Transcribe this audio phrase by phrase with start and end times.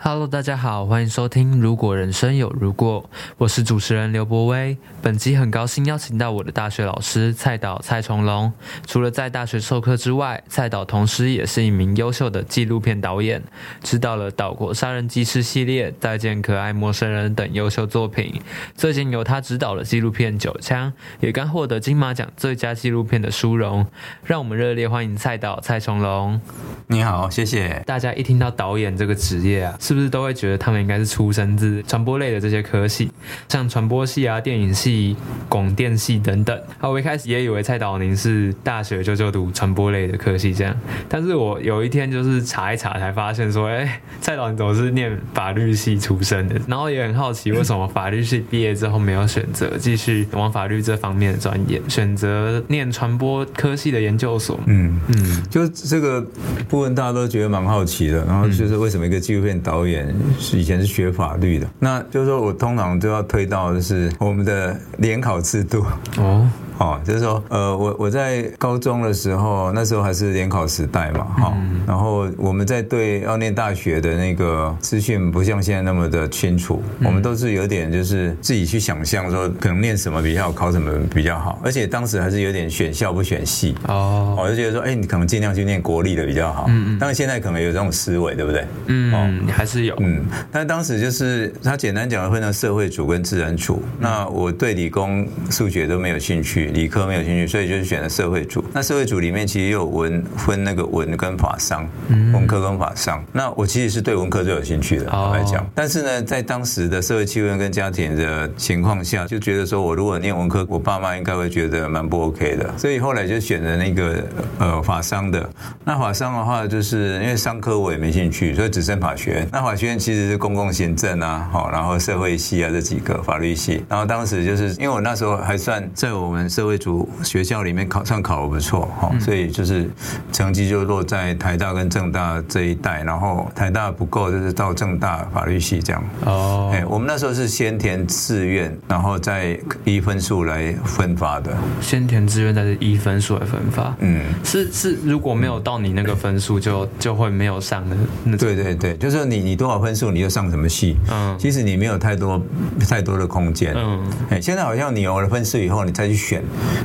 [0.00, 3.02] Hello，大家好，欢迎收听《如果人生有如果》，
[3.36, 4.76] 我是主持人刘博威。
[5.02, 8.50] 本集很高兴邀请到我的大学老师蔡导蔡崇龙。
[8.86, 13.42] 除了在大学授课之外，蔡导同时也是一名优秀的纪录片导演，
[13.82, 18.40] 执导了《岛国杀人技师》系列、《再见可爱陌生人》等优秀作品。
[18.76, 23.84] 最近由他执导的纪录片《九枪》也刚获得金马奖最佳纪录片的殊荣。
[24.22, 26.40] 让我们热烈欢迎蔡导蔡崇龙。
[26.86, 27.82] 你好，谢谢。
[27.84, 33.10] 大家一听到导演这个职业啊，是不是都会觉得他们应该是出身自传播类的这些科系，
[33.48, 35.16] 像传播系啊、电影系、
[35.48, 36.54] 广电系等等。
[36.78, 40.76] 啊，我一开始也以为蔡导您是大学就就读传播类的科系这样，
[41.08, 46.60] 但是我有一天就是查一查才发现说，哎，蔡导你总是念法律系出身的？
[46.66, 54.60] 然后也很好奇为什么法律系毕业之后没有选择继续往法律这方面的专业，选择念传播科系的研究所。
[54.66, 56.20] 嗯嗯，就这个
[56.68, 60.14] 部分大家都觉得蛮好奇的，然后就是为什么一个纪录片导演。
[60.38, 65.84] 是以前是学法律的，那就是说我通常就要推到的是我们的联考制度。
[66.16, 66.48] 哦。
[66.78, 83.74] 哦，就是说，呃，我我在高中的时候，那时候还是联考时代嘛，哈、嗯，然后我们在对要念大学的那个资讯不像现在那么的清楚，嗯、我们都是有点就是自己去想象说可能念什么比较好，考什么比较好，而且当时还是有点选校不选系。
[83.88, 88.64] 哦，我就觉得说，哎，你可能尽量去念国立的比较好，嗯嗯，当然现在可能有这种思维，对不对？
[88.86, 96.66] 嗯，哦，还是有，嗯，但当时就是他简单讲的分成社会组跟自然组，嗯、那我对理工数学都没有兴趣。
[96.68, 98.64] 理科没有兴趣，所以就是选了社会组。
[98.72, 101.86] 那社会组里面其实也有文分那个文跟法商，
[102.32, 103.22] 文科跟法商。
[103.32, 105.68] 那我其实是对文科最有兴趣的，坦白讲。
[105.74, 112.72] 但是呢，在当时的社会气氛跟家庭的情况下，就觉得说我如果念文科，我爸妈应该会觉得蛮不 OK 的。
[112.78, 114.24] 所以后来就选了那个
[114.58, 115.48] 呃法商的。
[115.84, 119.48] 那法商的话，就是因为商科我也没兴趣，所以只剩法学院。
[119.58, 123.84] 那法学院其实是公共行政啊，好，然后社会系啊这几个法律系。
[123.88, 126.38] 然后当时就是因为我那时候还算在我们。
[126.48, 129.88] 社会组学校里面考上考的不错哈，所以就是
[130.32, 136.02] 成绩就落在台大跟政大这一带，然后台大不够就是到政大法律系这样。
[136.24, 141.56] 哦，哎，我们那时候是先填志愿，然后再依分数来分发的。
[141.80, 143.94] 先填志愿，再是依分数来分发。
[143.98, 148.36] 嗯，是是，如果没有到你那个分数，就就会没有上的那。
[148.36, 150.96] 对对对，就是你你多少分数你就上什么系。
[151.10, 152.40] 嗯，其实你没有太多
[152.88, 153.72] 太多的空间。
[153.74, 156.42] 嗯，哎，现在好像你有了分数以后，你再去选。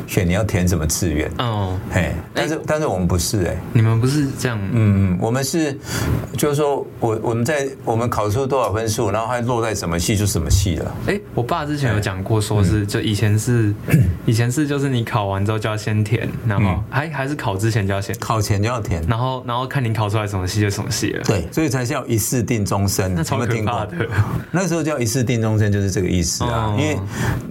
[0.07, 1.29] 选你要填什么志愿？
[1.39, 4.59] 哦，哎，但是但是我们不是哎，你们不是这样？
[4.71, 5.77] 嗯，我们是，
[6.37, 10.95] 就是说我我们在我们考出多少分数，然后还落在什么系就什么系了。
[11.07, 13.73] 哎，我爸之前有讲过，说是就以前是
[14.25, 21.23] 以前是就是你考完之后就要先填，然后还还是考之前就要先考前就要填，然后然后看你考出来什么系就什么系了。
[21.23, 23.15] 对，所以才叫一试定终身。
[23.15, 23.93] 那超可怕的。
[24.51, 26.99] 那时候叫一次定终身就是这个意思啊，因为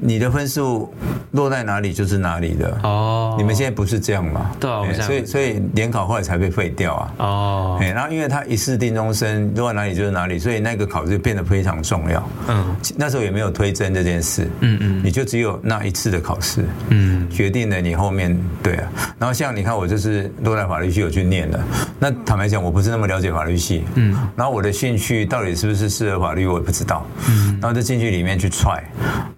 [0.01, 0.93] 你的分数
[1.31, 4.51] 落在哪里就是哪里的哦，你们现在不是这样嘛？
[4.61, 7.15] 对啊，所以所以联考后来才被废掉啊。
[7.17, 12.29] 哦，然后因为他一次定终身，落在哪里就是哪里，所以那个考试变得非常重要。
[12.49, 14.47] 嗯，那时候也没有推甄这件事。
[14.61, 18.89] 嗯嗯，你就只有那一次的考试，嗯，决定了你后面对啊。
[19.19, 21.65] 然后像你看，我就是落在法律系，我去念了。
[21.99, 23.85] 那坦白讲，我不是那么了解法律系。
[23.95, 27.07] 嗯，然后我的兴趣到底是不是适合法律，我也不知道。
[27.27, 28.85] 嗯，然后就进去里面去踹，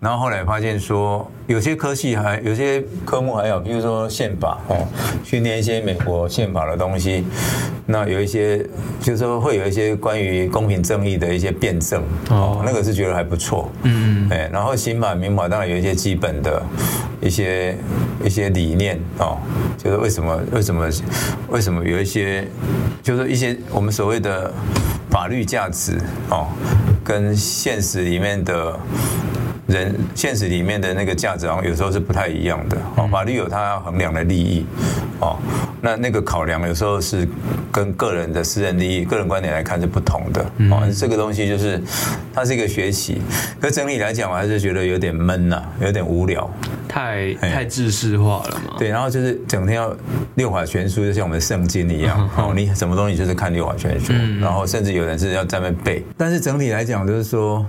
[0.00, 4.84] 然后后来发现说，有些科系还有些科目还有，比如说宪法哦，
[5.22, 7.24] 训练一些美国宪法的东西。
[7.86, 8.58] 那有一些
[9.00, 13.70] 就是说会有一些关于公平正义的一些辩证哦，那个是觉得还不错。
[13.82, 14.28] 嗯嗯。
[14.30, 16.60] 哎，然后刑法、民法当然有一些基本的
[17.20, 17.76] 一些
[18.24, 19.38] 一些理念哦，
[19.78, 20.88] 就是为什么为什么
[21.50, 22.48] 为什么有一些
[23.02, 24.50] 就是一些我们所谓的
[25.14, 25.96] 法律价值
[26.28, 26.48] 哦，
[27.04, 28.76] 跟现实里面的。
[29.66, 32.76] 人现实里面的那个价值，好像有时候是不太一样的。
[32.96, 34.66] 哦，法律有它要衡量的利益，
[35.20, 35.36] 哦，
[35.80, 37.26] 那那个考量有时候是
[37.72, 40.42] 跟个人的私人利益、个人观点来看是不同的。
[40.70, 41.80] 哦，这个东西就是
[42.34, 43.20] 它是一个学习。
[43.60, 46.48] 可整体来讲，我还是觉得有点闷呐，有点无聊，
[46.86, 48.76] 太太知识化了嘛。
[48.78, 49.96] 对，然后就是整天要
[50.34, 52.28] 六法全书，就像我们圣经一样。
[52.36, 56.04] 哦，你什么东西就是看六法全书，然后甚至有人是要在那背。
[56.18, 57.64] 但是整体来讲，就是说。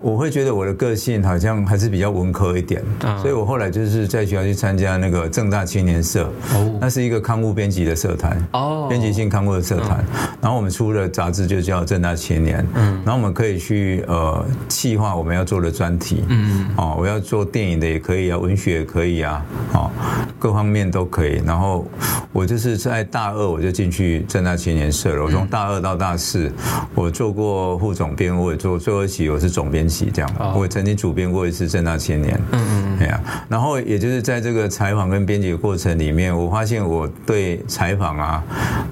[0.00, 2.82] 我会觉得我的个性好像还是比较文科一点，
[3.20, 6.78] 所以我后来就是在学校去参加那个正大青年社，哦。
[6.80, 8.86] 那是一个刊物编辑的社团，哦。
[8.88, 10.04] 编辑性刊物的社团。
[10.40, 16.68] 然后我们出的杂志就叫正大青年，嗯，然后我们可以去呃企划我们要做的专题，嗯。
[16.76, 19.90] 哦，我要做电影的也可以啊，文学也可以啊，哦，
[20.38, 21.42] 各方面都可以。
[21.44, 21.86] 然后
[22.32, 26.52] 我就是在大二我就进去正大青年社了，我从大二到大四，
[26.94, 38.42] 我做过副总编，我也做最后一期我是总编辑这样，哦、我曾经主编过一次正大青年，嗯嗯，对啊，然后也就是在这个采访跟编辑的过程里面，我发现我对采访啊，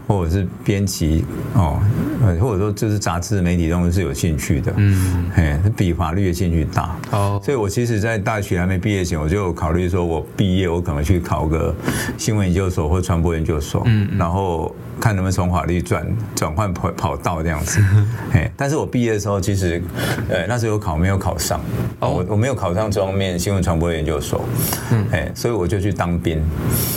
[0.07, 1.25] 或者是编辑
[1.55, 1.79] 哦，
[2.41, 6.97] 或者说就是杂志媒体东西是有兴趣的，嗯，哎，比法律的兴趣大。
[7.11, 11.75] 哦，所以我其实，在大学还没毕业前，我就考虑说，我毕业我可能去考个
[12.17, 14.75] 新闻研究所或传播研究所，嗯，然后。
[14.99, 17.85] 看能不能从法律转转换跑跑道这样子，
[18.33, 19.83] 哎，但是我毕业的时候其实，
[20.27, 21.61] 呃，那时候有考没有考上，
[21.99, 24.45] 哦，我我没有考上中面新闻传播研究所，
[24.93, 26.41] 嗯，哎，所以我就去当兵，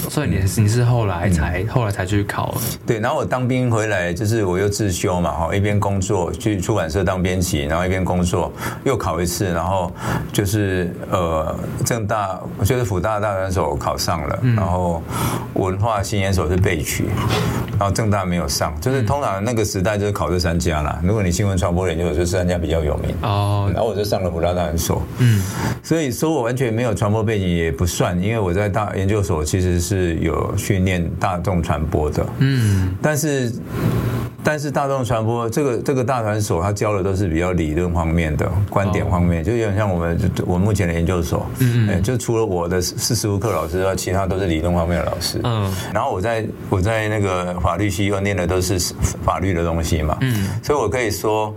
[0.08, 2.56] 所以你你是后来才、嗯、后来才去考，
[2.86, 8.54] 对，然后我当兵回来就是我又自修嘛，哈，一边工作去出版社当编辑，然后一边工作
[8.84, 9.92] 又考一次，然后
[10.32, 15.02] 就是呃正大就是辅大大专所考上了，嗯、然后
[15.56, 17.06] 文化新研所是被取，
[17.78, 17.90] 然后。
[18.00, 21.02] 正大没有上，就是通常那个时代就是考这三家啦。
[21.04, 23.16] 如果你新闻传播研究所，就这三家比较有名。
[23.24, 23.70] 哦。
[23.80, 25.42] 然后我就上了普大大研所，嗯，
[25.82, 33.50] 所以说我完全没有传播背景也不算，因为我在大研究所其实是有训练大众传播的，嗯，但是。
[34.44, 48.80] 但是大众传播这个这个大传所，他教的都是比较理论方面的观点方面，就有点像我们我目前的研究所，嗯，就除了我的是实务课老师，其他都是理论方面的老师，嗯，然后我在我在那个法律系又念的都是
[49.24, 51.54] 法律的东西嘛，嗯，所以我可以说，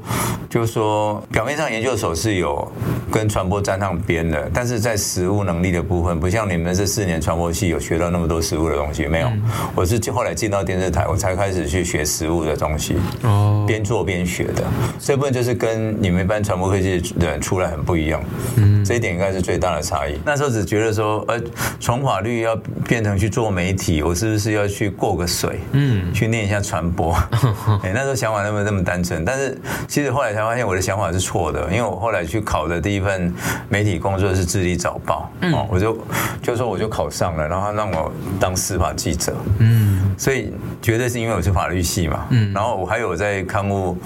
[0.50, 2.70] 就是说表面上研究所是有
[3.12, 9.28] 跟传播沾上边的，但是在实务能力的部分，不像你们这四年传播系有学到那么多实务的东西，没有，
[9.74, 12.71] 我是后来进到电视台，我才开始去学实务的东西。
[12.72, 14.64] 东西哦，边做边学的。
[14.98, 18.22] 这部分就是跟你们一般传播科技的人出来很不一样，
[18.56, 20.18] 嗯，这一点应该是最大的差异。
[20.24, 21.38] 那时候只觉得说，呃，
[21.78, 22.56] 从法律要
[22.88, 27.12] 变成去做媒体，我是不是要去过个水，嗯，去念一下传播？
[27.84, 33.32] 哎，那时候想法那么那么单纯，但是其实后来才发现我的想法是错的，因为我后来去考的第一份
[33.68, 35.98] 媒体工作是《智利早报》，哦，我就
[36.40, 38.10] 就说我就考上了，然后他让我
[38.40, 39.91] 当司法记者，嗯，
[40.22, 42.72] 所以绝对是因为我是法律系嘛，嗯，然后。
[42.82, 43.96] 我还有在刊物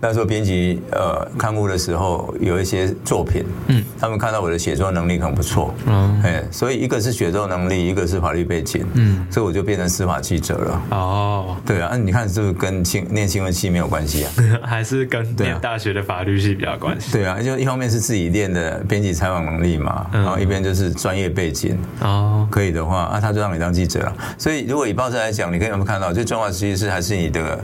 [0.00, 10.82] 那时候编辑呃刊物的时候有一些作品，嗯，他们看到我的写作能力很不错，嗯，哎，所以一个是写作能力，一个是法律背景，嗯，所以我就变成司法记者了。
[10.90, 14.32] 哦，对啊，那你看是不是跟新念新闻系没有关系啊？
[14.64, 17.12] 还是跟念大学的法律系比较关系？
[17.12, 21.78] 对啊，就一方面是自己练的编辑采访能力嘛，然后一边就是专业背景。
[22.00, 24.12] 哦，可以的话，啊，他就让你当记者了。
[24.36, 27.58] 所以如果以报社来讲，你可以有没有看到最重要的其实是还是你的。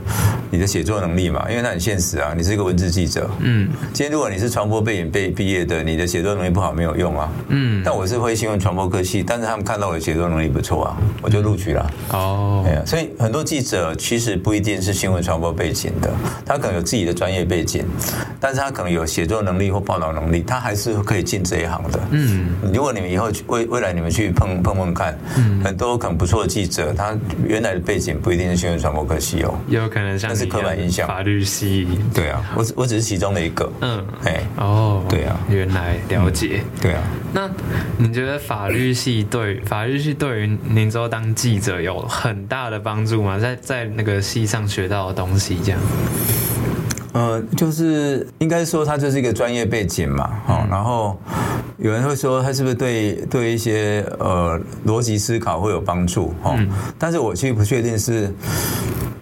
[0.51, 3.27] 你的写作能力嘛，因为那很现实啊，你是一个文字记者。
[3.39, 7.27] 嗯，今天如果你是传播背景被毕业的，你的写作能力不好没有用啊。
[7.47, 11.91] 嗯，但我是会新闻传播科系，但是他们看到我的写作能力不错啊，我就录取了。
[12.11, 16.11] 哦，对啊，所以很多记者其实不一定是新闻传播背景的，
[16.45, 17.83] 他可能有自己的专业背景，
[18.39, 21.99] 但是他可能有写作能力或报道能力，他还是可以进这一行的。
[22.11, 30.43] 嗯，如果你们以后未未来你们去碰碰碰看，嗯，很多很不错的记者，他原来的背景不一定是新闻传播科系哦，也有可能像是。
[30.53, 37.01] 刻板印象，法律系，对啊，我只我只是其中的一个，嗯，哎，哦，对啊，原来了解，嗯，对啊，
[37.33, 37.49] 那
[37.97, 43.39] 你觉得法律系对法律系对于您之后当记者有很大的帮助吗？
[43.39, 45.79] 在在那个系上学到的东西，这样？
[47.13, 51.17] 呃，就是应该说他就是一个专业背景嘛，哈、嗯，然后
[51.77, 56.67] 有人会说他是不是对对一些呃逻辑思考会有帮助，哦、嗯，
[56.99, 58.33] 但是我其实不确定是。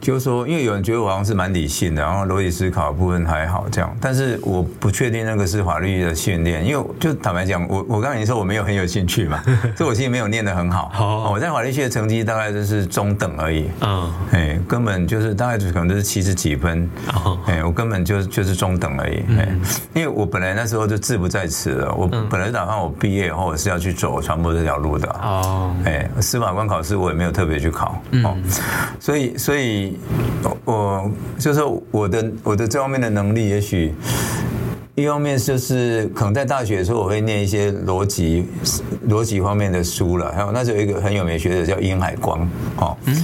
[0.02, 9.42] 就是说，因为有人觉得我好像是蛮理性的，然后逻辑思考的部分还好这样，但是我不确定那个是法律的训练，因为就坦白讲，我我刚才你说我没有很有兴趣嘛，
[9.78, 10.92] 所以我其实没有念得很好。
[10.98, 11.34] Oh.
[11.34, 13.70] 我在法律系的成绩大概就是中等而已。
[13.82, 16.90] 嗯，哎，根本就是大概就可能就是七十几分。
[17.14, 19.18] 哦，哎，我根本就就是中等而已。
[19.38, 19.62] 哎、嗯，
[19.94, 25.08] 因为我本来那时候就志不在此了，我本来打算我毕业以后我是要去走传播这条路的。
[25.22, 28.02] 哦，哎，司法官考试我也没有特别去考。
[28.24, 28.36] 哦，
[29.00, 29.91] 所以所以。
[30.66, 33.94] 我就是我的我的这方面的能力，也许。
[34.94, 38.46] 一方面就是可能在大学的时候，我会念一些逻辑
[39.08, 40.32] 逻辑方面的书了。
[40.34, 42.40] 还有那时候有一个很有名学者叫殷海光，
[42.76, 43.16] 哦，嗯，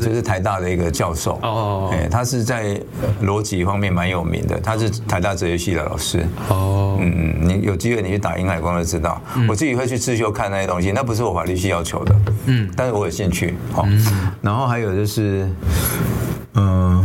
[0.00, 2.80] 就是台大的一个教授，哦，哎，他是在
[3.24, 9.20] 逻辑方面蛮有名的，他是台大哲学系的老师，哦，嗯嗯，你有机会你去打殷海光就知道。
[9.48, 12.14] 我自己会去自修看那些东西，那不是我法律系要求的，
[12.46, 13.84] 嗯，但是我有兴趣，好，
[14.40, 15.48] 然后还有就是，
[16.54, 17.04] 嗯。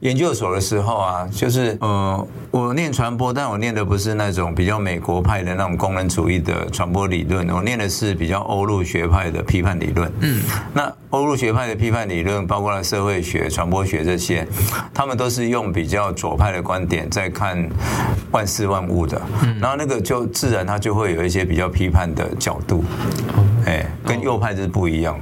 [0.00, 10.10] 研究所的时候啊，就是呃，我念传播，但我念的不是那种比较美国派的那种工人主义的传播理论，我念的是比较欧陆学派的批判理论。
[10.18, 10.42] 嗯，
[10.74, 14.44] 那欧陆学派的批判理论，包括了社会学、传播学这些，
[14.92, 17.64] 他们都是用比较左派的观点在看
[18.32, 19.22] 万事万物的。
[19.44, 22.84] 嗯，然后那个就自然它就会有一些比较批判的角度。
[23.66, 25.16] 哎，跟右派就是不一样。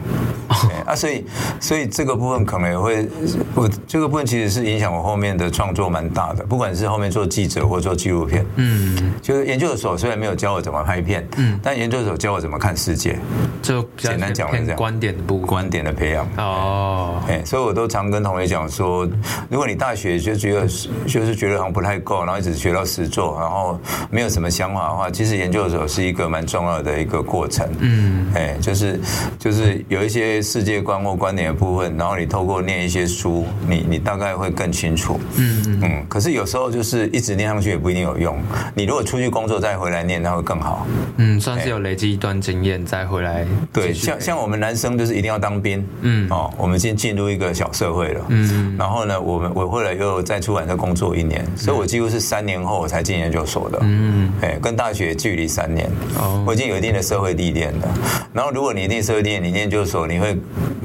[0.84, 1.24] 啊，所以，
[1.60, 3.08] 所以这个部分可能也会，
[3.54, 13.18] 我这个部分其实是影响我后面的创作蛮大的，不管是后面做记者或做纪录片，嗯，就是研究所虽然没有教我怎么拍片，嗯，但研究所教我怎么看世界，
[13.62, 19.08] 就简单讲是这样，观点的部分，观点的培养，哦，哎，所以我都常跟同学讲说，
[19.48, 20.66] 如果你大学就觉得
[21.06, 23.78] 就是觉得好像不太够，然后一直学到实作，然后
[24.10, 29.00] 没有什么想法的话，其实研究所是一个蛮重要的一个过程，嗯，哎，就是
[29.38, 35.18] 就是有一些世界观或观点的部分，然后你透过念一些书，你你大概会更清楚。
[35.36, 36.06] 嗯嗯嗯。
[36.08, 38.36] 可是有时候就是一直念上去也不一定有用。
[38.74, 40.86] 你如果出去工作再回来念，那会更好。
[41.16, 43.46] 嗯，算是有累积一段经验再回来。
[43.72, 45.86] 对，像像我们男生就是一定要当兵。
[46.02, 46.28] 嗯。
[46.30, 48.24] 哦，我们先进入一个小社会了。
[48.28, 48.76] 嗯。
[48.76, 53.78] 然后呢，我们我后来又再出版社工作一年，所以我几乎是三年后我才进研究所的。
[53.82, 54.32] 嗯。
[54.42, 55.90] 哎，跟大学距离三年。
[56.18, 56.44] 哦。
[56.46, 57.88] 我已经有一定的社会历练了。
[58.32, 60.29] 然后如果你一定社会历练，你念研究所你会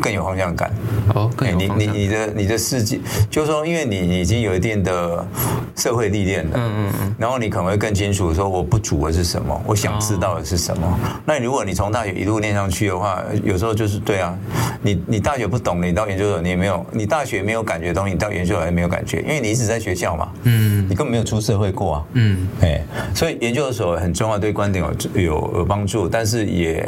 [0.02, 0.72] 更有方向感
[1.14, 1.80] 哦，更有方向。
[1.80, 3.00] 你你你的你的世界，
[3.30, 5.26] 就是说，因为你你已经有一定的
[5.76, 11.00] 社会历练了，嗯嗯嗯，然后你可能会更清楚说我不足的是什么，我想知道的是什么。
[11.26, 14.38] 那如果你从大学一路念上去的话，有时候就是对啊，
[14.82, 22.82] 你你大学不懂，你到研究所你也没有，你大学没有感觉的东西，你到研究所也没有感觉，因为你一直在学校嘛，嗯，你根本没有出社会过啊，嗯，哎，
[23.14, 24.84] 所以研究所很重要，对观点
[25.14, 26.88] 有有有帮助，但是也。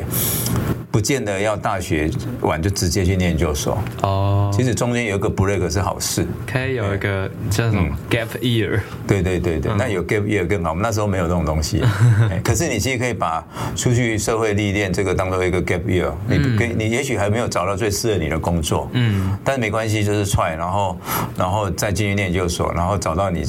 [0.89, 2.09] 不见得要大学
[2.47, 4.51] 完就直接去念研究所哦。
[4.55, 8.79] 其实中间有一个 break 是好事，可以有一个叫什么 gap year。
[9.07, 10.69] 对对对对，那有 gap year 更好。
[10.71, 11.81] 我们那时候没有这种东西，
[12.43, 16.11] 可是你其实可以把出去社会历练这个当做一个 gap year。
[16.27, 20.97] 你可以，你也许还没有找到最适合你的工作，嗯，但是没关系，就是 try，然后
[21.37, 23.43] 然后再进去念研究所，然后找到你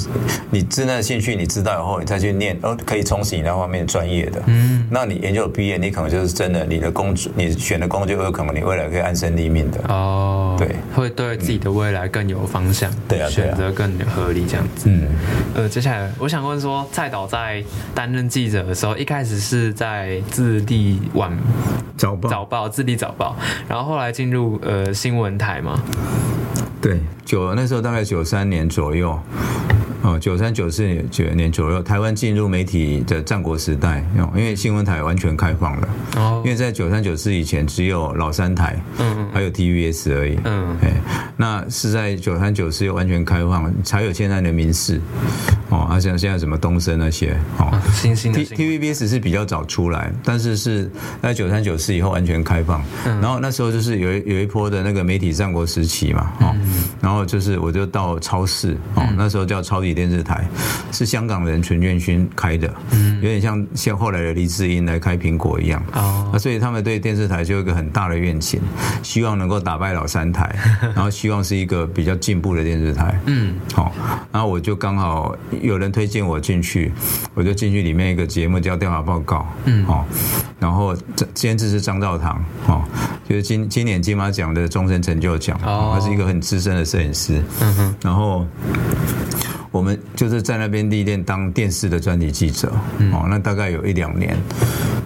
[0.51, 7.31] 你真的兴趣，你知道以后你再去念，哦，可以充实你那方面专业的，嗯，那你研究所毕业，你可能就是真的你的工作。
[7.35, 14.89] 你选的工作有可能你未来可以安身立命的哦，对，会对自己的未来更有方向，对啊，选择更合理这样子。
[14.89, 15.09] 嗯，
[15.55, 17.63] 呃，接下来我想问说，蔡导在
[17.95, 21.37] 担任记者的时候，一开始是在自立晚
[21.97, 23.37] 早报，早报自立早报，
[23.69, 25.81] 然后后来进入呃新闻台嘛？
[26.81, 29.19] 对，九那时候大概九三年左右。
[30.03, 34.05] 哦，九三九四年九年左右，台湾进入媒体的战国时代，
[34.37, 35.89] 因为新闻台完全开放了。
[36.17, 40.39] 哦，因为在九三九四以前只有老三台，嗯，还有 TVS 而已。
[40.45, 40.93] 嗯，哎，
[41.37, 45.01] 那是在九三九四又完全开放，才有现在的民视。
[45.71, 50.89] 哦，啊，像现在什么东森那些，哦，新兴的 TVBS 是比较早出来，但是是
[51.21, 52.81] 在九三九四以后完全开放。
[53.05, 56.55] 嗯，然后那时候就是有一有一波的那个媒体战国时期嘛，哦，
[57.03, 59.83] 然后就是我就到超市，哦，那时候叫超。
[59.99, 60.45] 电视台
[60.93, 68.61] 是香港人陈建勋开的，嗯，有点像像后来的黎智英来开苹果一样，哦，那所以他们对电视台就有一个很大的愿景，
[69.03, 70.55] 希望能够打败老三台，
[70.95, 73.93] 然后希望是一个比较进步的电视台，嗯，好，
[74.31, 76.93] 然后我就刚好有人推荐我进去，
[77.35, 80.07] 我就进去里面一个节目叫调查报告，嗯，好，
[80.61, 80.95] 然后
[81.35, 82.85] 监制是张兆堂，哦，
[83.29, 88.47] 就是今今年金马奖的终身成就奖，哦，他是一个很资深的摄影师，嗯哼，然后。
[89.71, 92.73] 我们就是在那边历练当电视的专题记者，
[93.13, 94.37] 哦，那大概有一两年。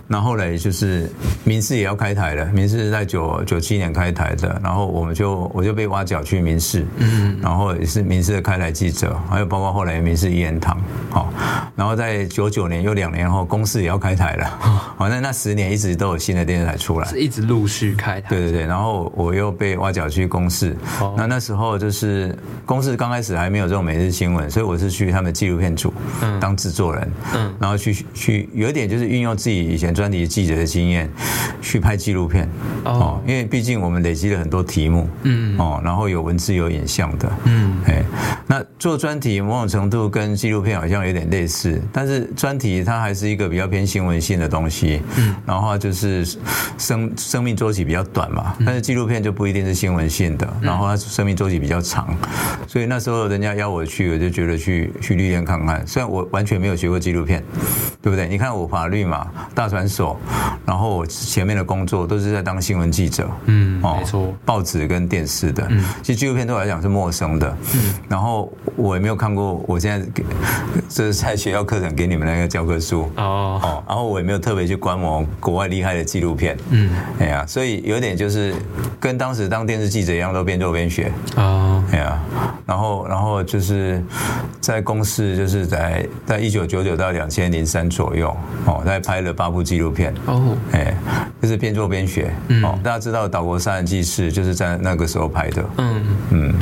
[0.09, 1.11] 那后来就是
[1.42, 10.78] 民视也要开台了，民视是在九九七年开台的，然后我们就我就被挖角去民视，嗯，然后也是民视的开台记者，还有包括后来民视一言堂，
[11.09, 11.33] 好，
[11.75, 20.76] 然后在九九年又两年后，公视也要开台了，反正那十年一直都有新的电视台出来，是一直陆续开台，对对对，然后我又被挖角去公视，
[21.16, 25.90] 那那时候就是公视刚开始还没有这种每日新闻，所以我是去他们纪录片组
[26.38, 31.09] 当制作人，嗯，然后去去有一点就是运用自己以前专题记者的经验
[31.62, 32.47] 去拍纪录片
[32.85, 35.59] 哦，因为毕竟我们累积了很多题目，嗯。
[35.59, 38.02] 哦，然后有文字有影像的，嗯，哎，
[38.47, 46.26] 那做专题某种程度跟纪录片好像有点类似，但是专题它还是一个比较偏新闻性的东西，嗯，然后就是
[46.76, 52.14] 生生命周期比较短嘛，但是纪录片就不一定是新闻性的，然后它生命周期比较长，
[52.66, 55.87] 所以那时候人家邀我去，我就觉觉得去去历练看看。
[55.87, 57.43] 虽然我完全没有学过纪录片，
[58.01, 58.27] 对不对？
[58.29, 60.19] 你看我法律嘛，大传所，
[60.67, 70.25] 然后我前面的工作都是在当新闻记者，嗯，哦、没错，报纸跟电视的，嗯，其实纪录片对我来讲是陌生的，嗯，然后我也没有看过，我现在给
[70.89, 78.55] 这是在学校课程给你们那个教科书，哦哦，然后我也没有特别去观摩国外厉害的纪录片，嗯，哎呀，所以有点就是
[78.99, 82.21] 跟当时当电视记者一样，都边做边学，哦，哎呀，
[82.67, 84.03] 然后然后就是
[84.61, 88.35] 在公司，就是在在一九九九到两千零三左右，
[88.67, 90.95] 哦，在拍了八部纪录片，哦，哎，
[91.41, 96.55] 就是边做边学，嗯，哦，大家知道《岛国杀人记事》就是在那个时候拍的，嗯嗯，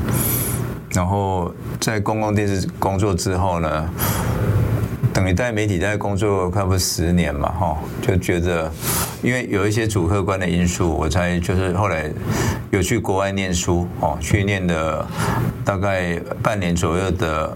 [0.92, 3.88] 然后在公共电视工作之后呢。
[5.12, 8.70] 等于在媒体在工作快不多十年嘛，哈，就觉得，
[9.22, 12.10] 因为有一些主客观的因素，我才就是后来
[12.70, 15.04] 有去国外念书，哦，去念的
[15.64, 17.52] 大概半年左右的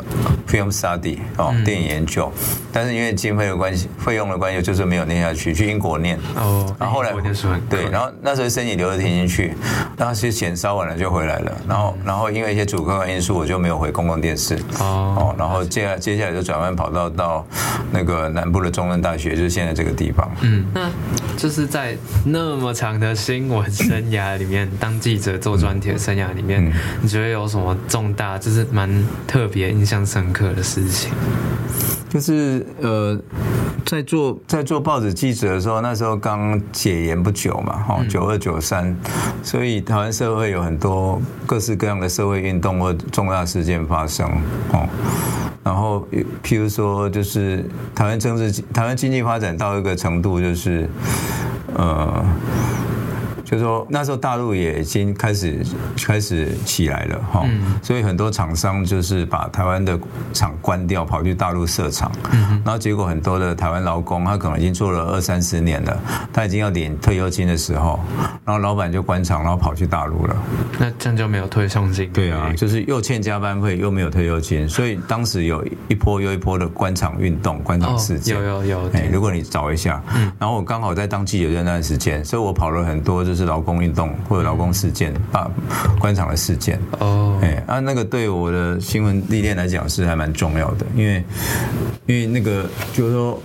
[0.48, 2.30] film study 哦，电影研究，
[2.72, 6.18] 但是因为经费的关系，费用的关系，就是没有念下去，去英国念。
[6.34, 7.12] 哦，然后后来
[7.70, 9.54] 对，然后那时候申请留着填进去，
[9.96, 14.58] 当时钱烧完了就回来了，然后然后因为一些主客观因素，我就没有回公共电视。
[14.80, 17.33] 哦，然后接下接下来就转弯跑道到。
[17.90, 20.30] 那个南部的中正大学就是现在这个地方。
[20.42, 20.90] 嗯，那
[21.36, 26.72] 就是在那么长的新闻生涯里面，当记者做专题的生涯里面，嗯、
[27.02, 28.90] 你觉得有什么重大，就是蛮
[29.26, 31.10] 特别、印象深刻的事情？
[32.08, 33.18] 就是呃，
[33.84, 38.96] 在做在做报纸记者的时候，那时候刚解严不久嘛，哈，九二九三，
[39.42, 44.30] 所以台湾社会有很多各式各样的社会运动或重大事件发生，
[44.70, 44.88] 哦。
[45.64, 46.06] 然后，
[46.44, 50.88] 譬如说，就是台湾政治、台湾经济发展到一个程度，就是，
[51.74, 52.24] 呃。
[53.54, 55.64] 就是说那时候大陆也已经开始
[56.04, 57.46] 开始起来了哈，
[57.84, 59.96] 所以很多厂商就是把台湾的
[60.32, 62.10] 厂关掉，跑去大陆设厂，
[62.64, 65.96] 然后结果很多的台湾劳工他可能已经做了二三十年了，
[66.32, 68.00] 他已经要领退休金的时候，
[68.44, 70.36] 然后老板就关厂，然后跑去大陆了。
[70.80, 72.10] 那这样就没有退休金？
[72.12, 78.36] 对啊，就是又欠加班费，又没有退休金，所以当时有一波又一波的关厂运动、关厂事件。
[78.36, 80.02] 有有有，哎，如果你找一下，
[80.40, 83.22] 然后我刚好在当记者那段时间，所以我跑了很多。
[83.24, 85.50] 就是劳工运动或者劳工事件，把
[85.98, 91.24] 官场的事件哦，哎，啊，那个对我的新闻历练来讲是还蛮重要的，因为
[92.06, 93.42] 因为那个就是说，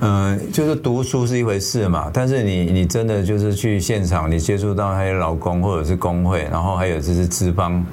[0.00, 7.84] 呃，就是读书是一回事嘛，但是你你真的就是去现场，你接触到还有劳工或者是工会，然后还有就是资方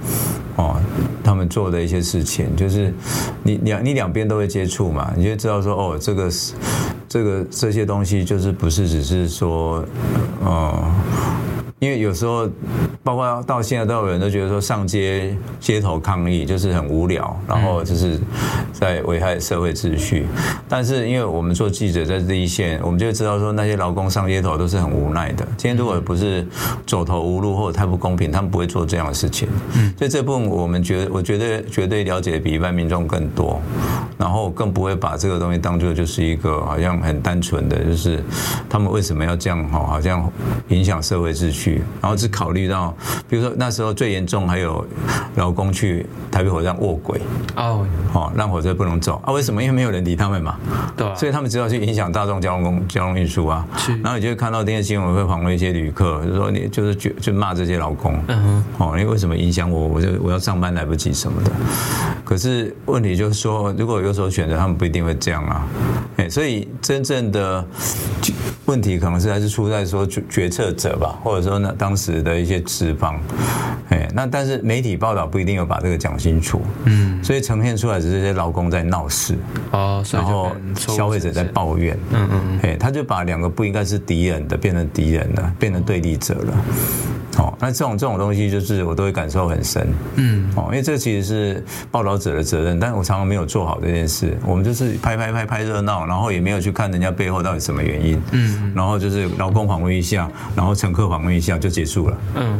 [0.55, 0.75] 哦，
[1.23, 2.93] 他们做的一些事情，就是
[3.43, 6.53] 你两你两边都会接触嘛，你就知道说哦，这个是。
[7.09, 9.83] 这个这些东西就是不是只是说，
[10.45, 11.48] 嗯。
[11.79, 12.45] 因为有时候，
[13.03, 18.19] 包括到现在都有人都觉得说上街街头抗议就是很无聊，然后就是
[18.73, 20.25] 在危害社会秩序。
[20.67, 25.47] 但是因为我们做记者在第一线，我们就知道说那些劳工上街头都是很无奈的。
[25.55, 26.45] 今天如果不是
[26.85, 29.47] 走投无路或者太不公平，他们不会做这样的事情。
[29.97, 33.57] 所以这部分我们觉得，我觉得绝对了解比一般民众更多，
[34.17, 38.21] 然后更不会把这个东西当做就是一个好像很单纯的，就是
[38.69, 40.29] 他们为什么要这样哈，好像
[40.67, 41.68] 影响社会秩序。
[42.01, 42.95] 然后只考虑到，
[43.27, 44.85] 比如说那时候最严重，还有
[45.35, 47.21] 劳工去台北火车站卧轨
[47.55, 49.31] 哦，哦，让火车不能走啊？
[49.31, 49.61] 为什么？
[49.61, 50.57] 因为没有人理他们嘛，
[50.97, 53.67] 对，所以他们只好去影响大众交通公交通运输啊。
[53.77, 59.87] 是然后你就会看到电视新闻会访问一些旅客，就说你就是就就骂这些劳工，嗯哼，哦，你为什么影响我？
[59.87, 61.51] 我就我要上班来不及什么的。
[62.23, 65.67] 可是问题就是说，如果有所选择，他们不一定会这样啊。
[66.17, 67.65] 哎，所以真正的
[68.65, 71.58] 问题可能是还是出在说决决策者吧，或者说。
[71.61, 73.19] 那当时的一些资方，
[73.89, 79.37] 哎，那但是媒体报道不一定有把这个讲清楚，嗯，所以呈现出来只是这些劳工在闹事，
[79.71, 86.53] 哦，然后消费者在抱怨，嗯嗯，哎，他就把两个不应该是敌人的变成敌人了，变成对立者了。
[87.37, 102.59] 哦，那这种这种东西就是我都会感受很深，嗯，哦，因为这其实是报道者的责任，但是我常常没有做好这件事，我们就是拍拍拍拍热闹，然后也没有去看人家背后到底什么原因，嗯，然后就是劳工访问一下，然后乘客访问一下就结束了，嗯，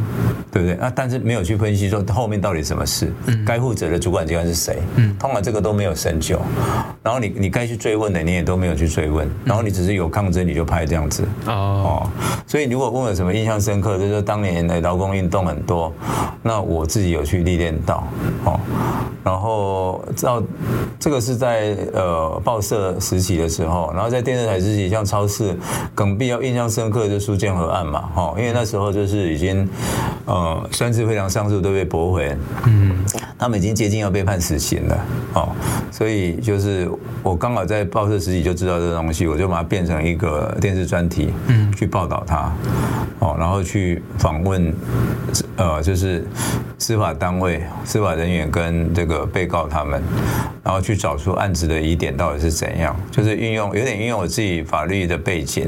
[0.52, 0.76] 对不对？
[0.76, 6.40] 啊但是没有去分析说后面到底什么事，嗯，该负责的主管机关是谁，嗯，通常这个都没有深究，
[7.02, 12.10] 然后你你该去追问的你也都没有去追问，然后你只是有抗争你就拍这样子，哦，哦，
[12.46, 14.60] 所以如果问我什么印象深刻，就是说当年。
[14.80, 15.92] 劳工运动很多，
[16.42, 18.04] 那我自己有去历练到，
[18.44, 18.60] 哦，
[19.24, 20.42] 然后到
[20.98, 25.56] 这个是在呃报社时期的时候，然后在电视台时期，像超市
[25.94, 29.68] 梗，必要印象深刻的就是苏建和案嘛，哈，因为那时候就是已经
[30.26, 32.96] 呃三次非常上诉都被驳回，嗯。
[33.40, 35.48] 他们已经接近要被判死刑了，哦，
[35.90, 36.86] 所以就是
[37.22, 42.52] 我刚好在报社时期就知道这个东西，我就把它变成一个电视专题，嗯，去报道它，
[43.20, 44.70] 哦，然后去访问，
[45.56, 46.22] 呃，就是
[46.76, 50.02] 司法单位、司法人员跟这个被告他们，
[50.62, 55.66] 然后去找出案子的疑点到底是怎样，就是运用有点运用我自己法律的背景。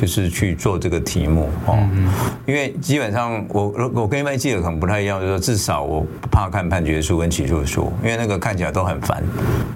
[0.00, 1.76] 就是去做这个题目哦，
[2.46, 9.22] 因为基本上我我跟一般记者可能不太一样，就是说至少我不怕看判决书跟起诉书，因为那个看起来都很烦。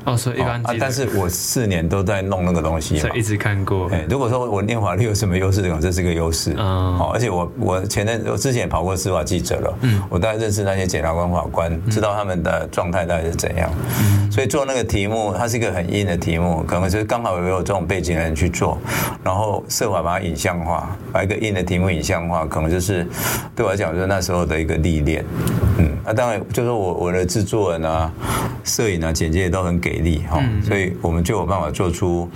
[0.06, 3.86] 哦，所以一般记者，但是我四年都在弄那个东西嘛，一直看过。
[3.90, 6.54] 哎，如果说我念法律有什么优势的话，这是个优势。
[6.56, 6.64] 嗯，
[6.98, 13.70] 哦，而且我我前阵我之前也跑过司法记者了，嗯，我大概认识那些检察官、法官，知道他们的状态大概是怎样。
[14.00, 18.78] 嗯，所以做那个题目，它是一个很硬的题目，可能就是刚好有这种背景的人去做，
[19.22, 23.04] 然后设法把把影像化，把一个硬的题目影像化，可能就是
[23.56, 25.24] 对我来讲，就是那时候的一个历练。
[25.78, 28.12] 嗯，那、啊、当然就是我我的制作人啊、
[28.62, 32.28] 摄影啊、剪接也都很给力哈，所以我们就有办法做出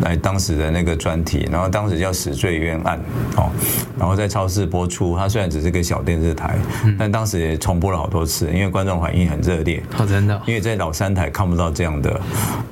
[0.00, 2.98] 来当时的那个专题，然后当时叫《死罪冤案》
[3.40, 3.50] 哦，
[3.98, 5.16] 然后在超市播出。
[5.16, 6.56] 它虽然只是个小电视台，
[6.98, 9.80] 但当时也重播了好多次，因为观众反应很热烈。
[9.92, 12.20] 好，真的，因为在老三台看不到这样的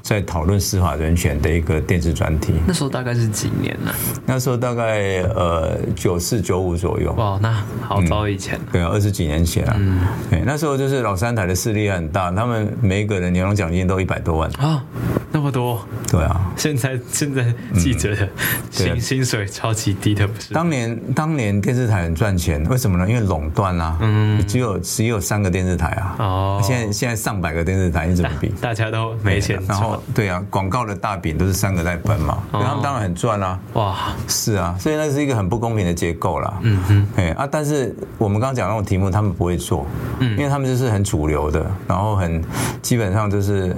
[0.02, 2.54] 在讨论司法人权的一个电视专题。
[2.66, 3.92] 那时候大概是几年呢？
[4.26, 7.12] 那时候大概呃九四九五左右。
[7.12, 8.58] 哇，那好早以前。
[8.72, 9.76] 对啊，二十几年前啊。
[9.78, 10.00] 嗯。
[10.44, 14.82] 那时候就是老三台的势力很大，他们每一个人年终奖金都一百多万啊，
[15.30, 15.80] 那么多。
[16.10, 16.52] 对啊。
[16.56, 18.28] 现在现在记者的
[18.70, 20.52] 薪薪水超级低的，不是？
[20.54, 23.08] 当年当年电视台很赚钱，为什么呢？
[23.08, 23.98] 因为垄断啊。
[24.00, 24.46] 嗯。
[24.46, 26.16] 只有只有三个电视台啊。
[26.18, 26.60] 哦。
[26.62, 28.48] 现在现在上百个电视台，你怎么比？
[28.60, 29.60] 大家都没钱。
[29.66, 33.58] 然后对啊，广告的大饼都是三个在分嘛，他们当然很赚啊。
[33.74, 33.96] 哇。
[34.28, 36.58] 是啊，所以那是一个很不公平的结构啦。
[36.62, 39.86] 嗯哼，哎啊，但是我们刚刚讲那种题目，他们不会做，
[40.22, 42.42] 因为他们就是很主流的，然后很
[42.80, 43.74] 基本上就是，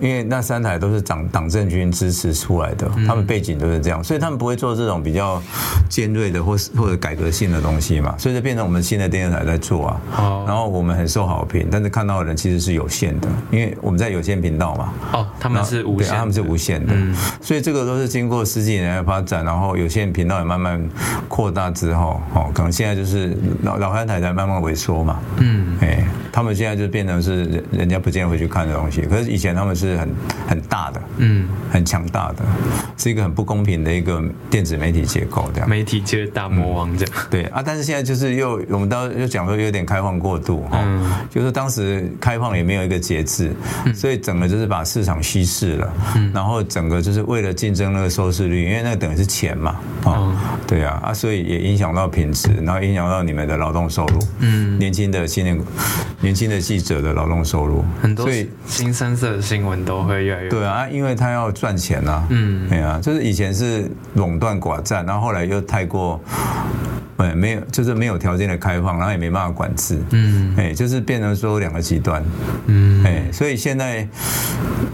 [0.00, 5.42] 因为那三台都是党党政军支持出来的，他们背景都是这样，所以他们不会做这种比较
[5.88, 10.00] 尖锐的或是或者改革性的东西嘛，所以就变成我们新的电视台在做啊。
[10.16, 14.92] 哦，然后我们很受好评，但是看到的人其实是有限的，因为我们在有线频道嘛。
[15.12, 16.94] 哦，他们是无线，他们是无线的，
[17.40, 20.82] 所以这个都是经过十几年的发展，然后有线频道也慢慢
[21.28, 30.08] 扩大之后，哦，可能现在就是老老三台在慢慢萎缩嘛，嗯，哎，他们现在就变成是人人家不见得会去看的东西，可是以前他们是很
[30.48, 32.36] 很大的，嗯，很强大的，
[32.96, 43.52] 是一个很不公平的一个电子媒体结构这样，媒体界大魔王这样，对啊，但是现在就是又我们到又讲说有点开放过度哈，嗯，就是当时开放也没有一个节制，
[43.94, 55.60] 所以整个就是把市场稀释了，嗯，然后整个就是为了竞争那个收视率，因为那个等于是钱嘛，啊，对啊，啊，所以也影响到品质，然后影响到你们的劳动收入，嗯，年轻的青年，
[56.20, 66.20] 年轻的记者的劳动收入，很多，所以新三色的新闻都会越来越，对啊，因为他要赚钱呐，嗯，对啊，就是以前是垄断寡占，然后后来又太过。
[67.16, 72.22] 对，没有，就是没有条件的开放，然后也没办法管制，嗯，哎，就是变成说两个极端，
[72.66, 74.06] 嗯，哎，所以现在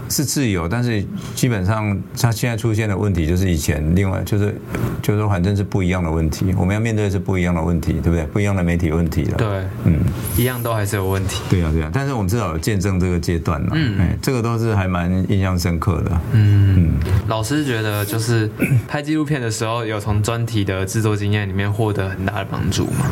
[0.09, 1.05] 是自由，但是
[1.35, 4.55] 基本上它现在出现的问题就是以前另外就是
[5.01, 8.23] 就是说反正是不一样的问题，我们要面对的是不一样的问题，对不对？
[8.27, 9.47] 不一样的媒体问题了，对，
[9.83, 9.99] 嗯，
[10.37, 16.91] 一样都还是有问题，对啊，对啊，但是我们至少有见证这个阶段了，嗯，哎，这个都是还蛮印象深刻的，嗯嗯，
[17.27, 18.49] 老师觉得就是
[18.87, 22.12] 拍纪录片的时候，有从专题的制作经验里面获得。
[22.15, 23.05] 很大的帮助吗？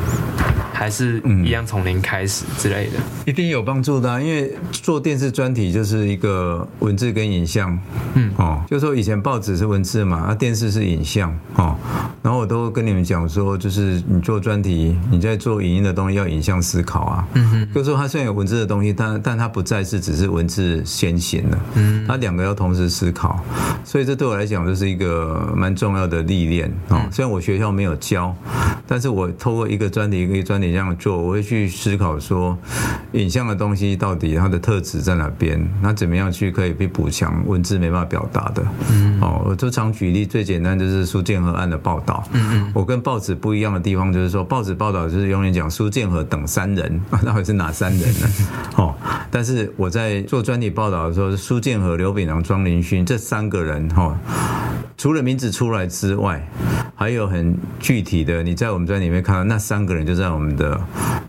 [0.82, 2.94] 还是一样从零开始之类的？
[2.98, 7.78] 嗯、一定有帮助的、啊，因为做电视专题就是一个文字跟影像，
[8.16, 11.78] 嗯哦，就说以前报纸是文字嘛，啊电视是影像哦，
[12.24, 23.40] 然后我都跟你们讲说，就是你做专题，你在做影音的东西要影像思考啊，嗯哼，就说它虽然有文字的东西，但但它不再是只是文字先行了，嗯，它两个要同时思考，
[23.86, 27.00] 所以这对我来讲就是一个蛮重要的历练哦。
[27.12, 28.36] 虽然我学校没有教。
[28.88, 32.58] 但是我透过一个专题一个专题这样做，我会去思考说，
[33.14, 35.62] 影像的东西到底它的特质在哪边？
[35.82, 38.64] 那怎么样去可以被补强文字没办法表达的？
[38.92, 42.24] 嗯，哦，我就常举例，最简单就是苏建和案的报道。
[42.34, 48.28] 嗯嗯，我跟报纸不一样的地方就是说，报纸报道就是永远讲苏建和等三人， 到底是哪三人呢？
[48.78, 48.96] 哦，
[49.30, 54.18] 但是我在做专题报道的时候，苏建和、刘炳良、庄林勋这三个人，哈，
[54.98, 56.48] 除了名字出来之外，
[56.96, 60.80] 还有很具体的，你在我们专里面看到那三个人就在我们的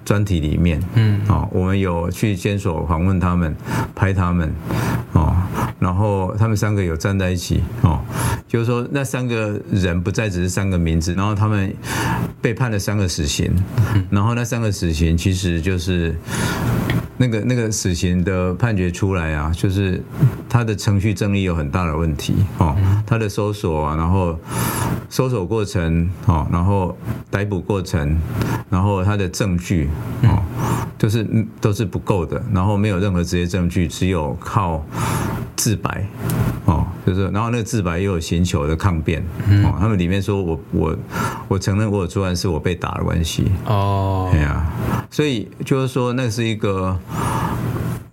[0.05, 3.55] 专题里面，嗯，啊，我们有去监所访问他们，
[3.95, 4.53] 拍他们，
[5.13, 5.35] 哦，
[5.79, 8.01] 然后他们三个有站在一起，哦，
[8.47, 11.75] 就是说那三个人不再只是三个名字，然后他们
[12.41, 13.53] 被判了三个死刑，
[14.11, 16.15] 然后那三个死刑其实就是。
[17.18, 20.03] 那个那个死刑的判决出来啊，就是
[20.48, 24.37] 他的程序正义有很大的问题哦，他的搜索啊，然后
[25.09, 26.96] 搜索过程哦，然后
[27.31, 28.18] 逮捕过程，
[28.68, 29.88] 然后他的证据
[30.22, 30.42] 哦，
[30.98, 31.27] 就是
[31.61, 34.85] 都是不够的，然后没有任何直接证据，只有靠
[35.55, 36.05] 自白
[36.64, 39.22] 哦，就是然后那个自白又有刑求的抗辩
[39.64, 40.96] 哦，他们里面说我我
[41.48, 44.66] 我承认我有作案是我被打的关系哦，对呀，
[45.12, 46.98] 所以就是说那是一个。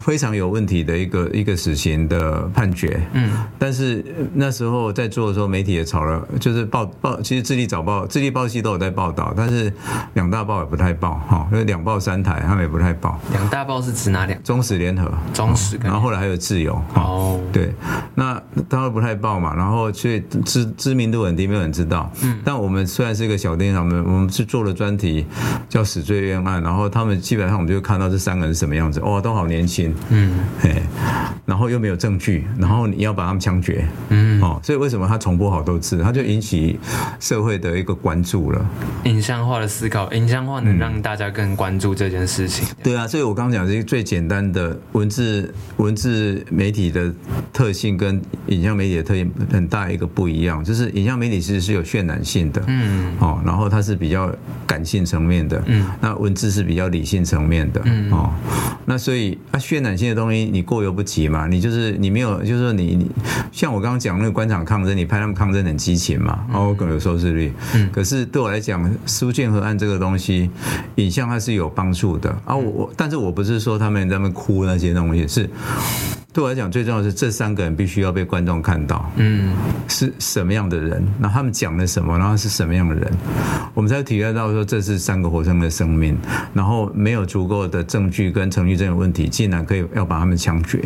[0.10, 9.72] 非常有问题的一个一个死刑的判决，嗯，但是那时候在做的时候，媒体也炒了，就是报报，其实智利早报、智利报系都有在报道，但是
[10.16, 13.20] 两大报也不太报哈，因为两报三台他们也不太报。
[13.32, 14.42] 两大报是指哪两？
[14.42, 16.74] 中时联合、中时，然后后来还有自由。
[16.96, 17.72] 哦，对，
[18.16, 22.12] 那他们不太报嘛，然后所以知知名度很低，没有人知道。
[22.24, 25.24] 嗯，但我们虽然是一个小电视台，我们我们是做了专题
[25.70, 29.94] 叫《死罪冤案》，然后他们基本上我们就看到这三个人是什么样子，哇，都好年轻。
[30.10, 30.82] 嗯，嘿，
[31.46, 36.80] 然后又没有证据，然后你要把他们枪决，嗯，哦，所以为什么他重播好多次，他就引起
[37.20, 38.66] 社会的一个关注了。
[39.04, 42.68] 影像化的思考，影像化能让大家更关注这件事情。
[42.70, 47.14] 嗯、对啊，所以我刚刚讲这个最简单的文字文字媒体的
[47.54, 54.34] 特性跟影像媒体的特性很大一个不一样，就是影像媒体其实是有渲染性的，嗯，哦，然后它是比较
[54.66, 58.32] 感性层面的，嗯，那文字是比较理性层面的，嗯，哦，
[58.86, 63.10] 那所以啊，渲染性的东西你过犹不及嘛，你就是你没有，就是说你你
[63.52, 70.50] 像我刚刚讲那个官场抗争，你拍他们抗争很激情嘛，然后更有收视率，嗯，可是对我来讲，苏建和案这个东西，
[70.96, 72.30] 影像它是有帮助的。
[72.46, 75.50] 啊，我我，但是我不是说他们在那边哭那些东西是。
[76.32, 79.52] 对我来讲，最重要的是这三个人必须要被观众看到，嗯，
[79.88, 83.12] 是什么样的人，那他们讲了什么，然后是什么样的人，
[83.74, 86.16] 我们才体会到说这是三个活生的生命，
[86.54, 90.80] 然后没有足够的证据跟程序证有问题，竟然可以要把他们枪决。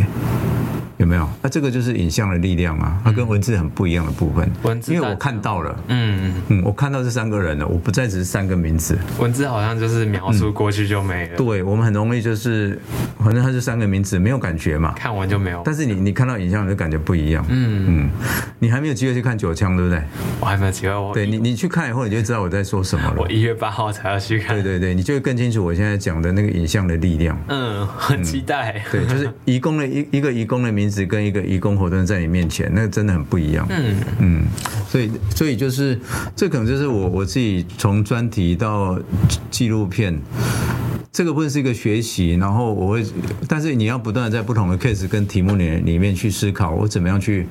[1.03, 1.29] 有没有？
[1.41, 4.49] 那这个就是影像的力量啊，它跟文字很不一样的部分。
[4.63, 8.97] 文字，因为我看到了，嗯嗯，我看到这三个人了，我不再只是三个名字。
[9.19, 11.37] 文字好像就是描述过去就没了。
[11.37, 12.79] 对，我们很容易就是，
[13.19, 14.93] 反正它是三个名字，没有感觉嘛。
[14.93, 15.61] 看完就没有。
[15.65, 17.45] 但是你你看到影像，就感觉不一样。
[17.49, 18.09] 嗯嗯，
[18.59, 20.01] 你还没有机会去看九枪，对不对？
[20.39, 20.95] 我还没有机会。
[20.95, 23.15] 我对你你去看以后，你就知道我在说什么了。
[23.17, 24.55] 我一月八号才要去看。
[24.55, 27.37] 对对对，你就会更清楚我现在讲的那个影像的力量。
[27.49, 28.81] 嗯，很期待。
[28.91, 31.73] 对，就是移工的一一个移工的名字跟一个义工。
[31.73, 33.65] 活动在你面前，那个真的很不一样。
[33.71, 34.43] 嗯嗯，
[34.87, 35.99] 所以所以就是
[36.35, 38.99] 这可能就是我我自己从专题到
[39.49, 40.15] 纪录片，
[41.11, 42.35] 这个部分是一个学习。
[42.35, 43.03] 然后我会，
[43.47, 47.47] 但是你要不断的在不同的 case 跟题目里里面去思考，我怎么样去，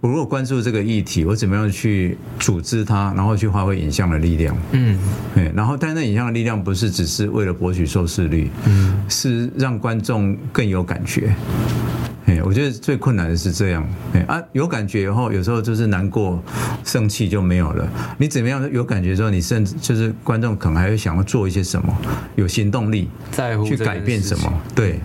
[0.00, 4.56] 我如果关注这个议题，我怎么样去组织它，然后去发挥影像的力量。
[4.72, 4.98] 嗯，
[5.34, 5.52] 对。
[5.54, 11.32] 然后，但是那影像的力量不是只是为了博取收视率，嗯，是让观众更有感觉。
[12.34, 13.86] 哎，我觉得最困难的是这样。
[14.12, 16.42] 哎啊，有感觉以后，有时候就是难过、
[16.84, 17.88] 生气就没有了。
[18.18, 21.96] 你怎么样有感觉之后，你甚至就是观众可能还会想要做一些什么，
[22.34, 24.52] 有行动力，在乎去改变什么。
[24.74, 24.98] 对，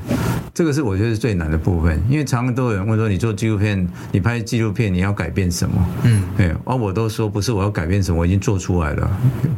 [0.53, 2.01] 这个是我觉得是最难的部分。
[2.09, 5.85] 因为常常都有人问说，你做纪录片，你拍纪录片，你要改变什么？
[6.03, 9.11] 嗯，哎，而我都说不是，我要改变什么，我已经做出来了。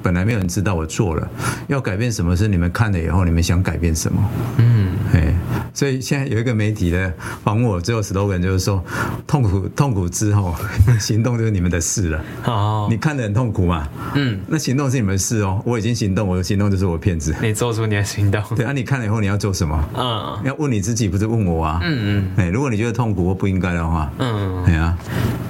[0.03, 1.29] 本来没有人知道我做了，
[1.67, 4.29] 要改变什么是你们看了以后，你们想改变什么？
[4.57, 5.30] 嗯，哎，
[5.73, 7.11] 所以现在有一个媒体的。
[7.43, 8.83] 帮我最后 slogan 就是说，
[9.27, 10.55] 痛苦痛苦之后，
[10.99, 12.23] 行动就是你们的事了。
[12.45, 13.87] 哦，你看得很痛苦嘛？
[14.15, 15.61] 嗯，那行动是你们的事哦。
[15.65, 17.35] 我已经行动，我的行动就是我骗子。
[17.41, 18.41] 你做出你的行动。
[18.55, 19.83] 对 啊，你看了以后你要做什么？
[19.97, 21.79] 嗯，要问你自己，不是问我啊。
[21.83, 22.31] 嗯嗯。
[22.37, 24.97] 哎，如果你觉得痛苦或不应该的话，嗯，对啊。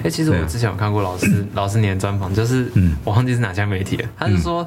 [0.02, 4.66] 哎，其实我之前有看过老师 老师你的专访，就是嗯，我忘记是哪家媒体了，他是说。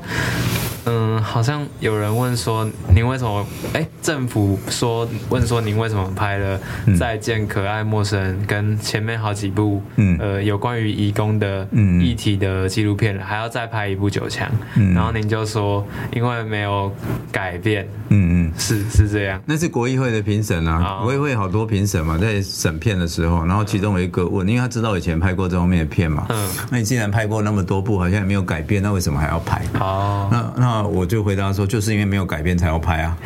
[0.87, 3.43] 嗯，好像有人问说，你为什么？
[3.73, 5.07] 哎，政府说
[5.45, 6.59] 问说，您为什么拍了
[6.97, 11.67] 《再见可爱陌生人》跟前面好几部，嗯，呃，有关于移工的
[12.01, 14.47] 议题的纪录片，还要再拍一部《九强》？
[14.75, 16.91] 嗯，然后您就说，因为没有
[17.31, 17.87] 改变。
[18.09, 19.39] 嗯嗯，是是这样。
[19.45, 29.61] 那是国艺会的评审啊，国艺会好多评审嘛，在审片的时候，然后其中有一个问，因为他知道以前拍过这方面的片嘛，嗯，那你既然拍过那么多部，好像也没有改变，那为什么还要拍？
[29.79, 30.85] 哦，那那。
[30.95, 33.17] 我就回答说，就是因为没有改变才要拍啊，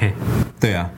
[0.60, 0.88] 对啊，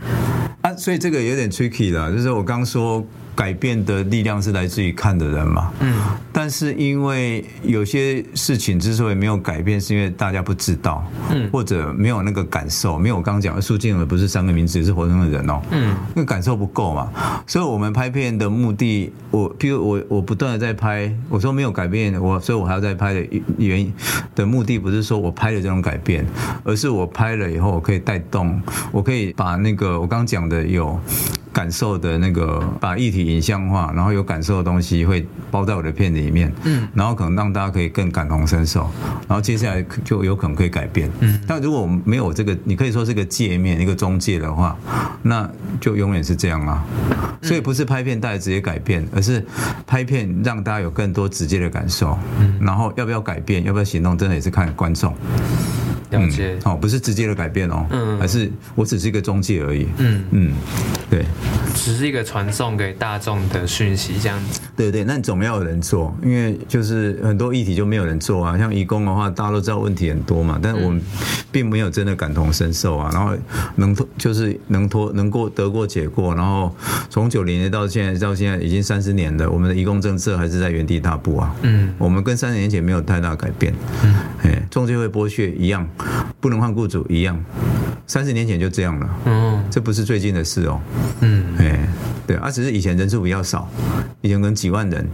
[0.61, 3.05] 啊，所以这个有点 tricky 啦，就是我刚说
[3.39, 5.71] 改变的力量是来自于看的人嘛。
[5.79, 5.95] 嗯。
[6.33, 15.63] 但是因为有些事情之所以没有改变，是因为大家不知道，嗯，或者没有那个感受，没有我刚刚讲的苏静儿不是三个名字，也是活生生的人哦。
[15.71, 15.97] 嗯。
[16.17, 17.13] 那个感受不够嘛，
[17.47, 23.25] 所以我们拍片的目的，我譬如我我不断的在拍，我说没有改变，我所以我还要再拍的
[23.57, 23.93] 原因
[24.35, 26.27] 的目的不是说我拍了这种改变，
[26.65, 30.99] 而是我拍了以后我可以带动，我可以把那个我刚刚讲的有。
[31.51, 38.91] 感受的那个，把议题影像化，然后有感受的东西会包在我的片里面，嗯，然后可能让大家可以更感同身受，
[39.29, 44.77] 然后接下来就有可能可以改变，嗯，但如果没有这个，你可以说是个界面，一个中介的话，
[45.23, 45.49] 那
[45.81, 46.85] 就永远是这样啊。
[47.43, 49.45] 所以不是拍片带来直接改变，而是
[49.87, 55.15] 拍片让大家有更多直接的感受，嗯，然后要不要改变，要不要行动，真的也是看观众。
[56.11, 60.25] 了解，哦，不是直接的改变哦，嗯，还是我只是一个中介而已，嗯。
[60.31, 60.53] 嗯，
[61.11, 61.25] 对，
[61.75, 71.01] 只是一个传送给大众的讯息这样子，对对，那总要有人做，因为就是很多议题就没有人做啊，像义工的话，大家都知道问题很多嘛，但是我们
[71.51, 73.35] 并没有真的感同身受啊，然后
[73.77, 76.75] 能拖就是能脱能过得过且过，然后
[77.09, 83.73] 从九零年到现在到现在已经三十年了，我们的移工政策还是在原地踏步啊，嗯，我们跟三十年前没有太大改变，
[84.05, 85.89] 嗯，哎，中介会剥削一样。
[86.41, 87.39] 不能换雇主一样，
[88.07, 89.09] 三十年前就这样了。
[89.27, 90.81] 嗯，这不是最近的事哦。
[91.21, 91.89] 嗯，哎，
[92.29, 93.67] 对，而、啊、只是以前人数比较少，
[94.21, 95.09] 以前可能几万人，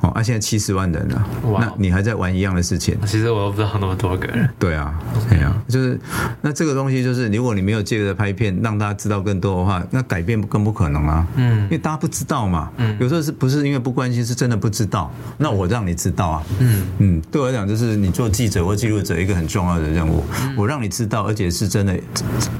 [0.00, 1.26] 哦，啊，现在七十万人了。
[1.50, 2.96] 哇，那你还在玩一样的事情？
[3.04, 4.48] 其实我都不知道那么多个人。
[4.56, 4.94] 对啊，
[5.28, 5.98] 对啊，就是
[6.42, 11.26] 那这个东西，就是如果你没有借着拍片让大家知道更多的话，那改变更不可能啊。
[11.34, 12.70] 嗯，因为大家不知道嘛。
[12.76, 15.12] 嗯，有时候是不是因为不关心，是真的不知道。
[15.36, 16.42] 那我让你知道啊。
[16.60, 20.22] 嗯嗯，对我来讲，就是你做记者或记录者一个很重要的任务。
[20.56, 21.98] 我让你知道，而且是真的，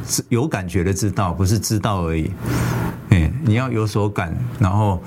[0.04, 2.28] 是有感觉的知道，不是知道而已。
[3.44, 5.02] 哎，你要有所感，然后，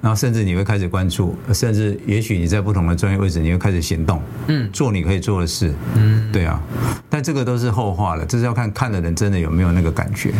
[0.00, 6.60] 然后甚至你会开始关注，甚至也许你在不同的专业位置，你会开始行动，嗯，做你可以做的事，嗯，对啊。
[7.08, 10.32] 但这个都是后话了，这是要看看的人真的有没有那个感觉。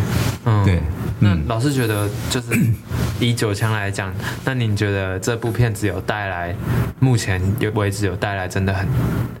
[0.45, 0.81] 嗯，对。
[1.19, 2.49] 那老师觉得，就是
[3.19, 4.13] 以九枪来讲，
[4.45, 6.53] 那您觉得这部片子有带来，
[6.99, 8.87] 目前有为止有带来真的很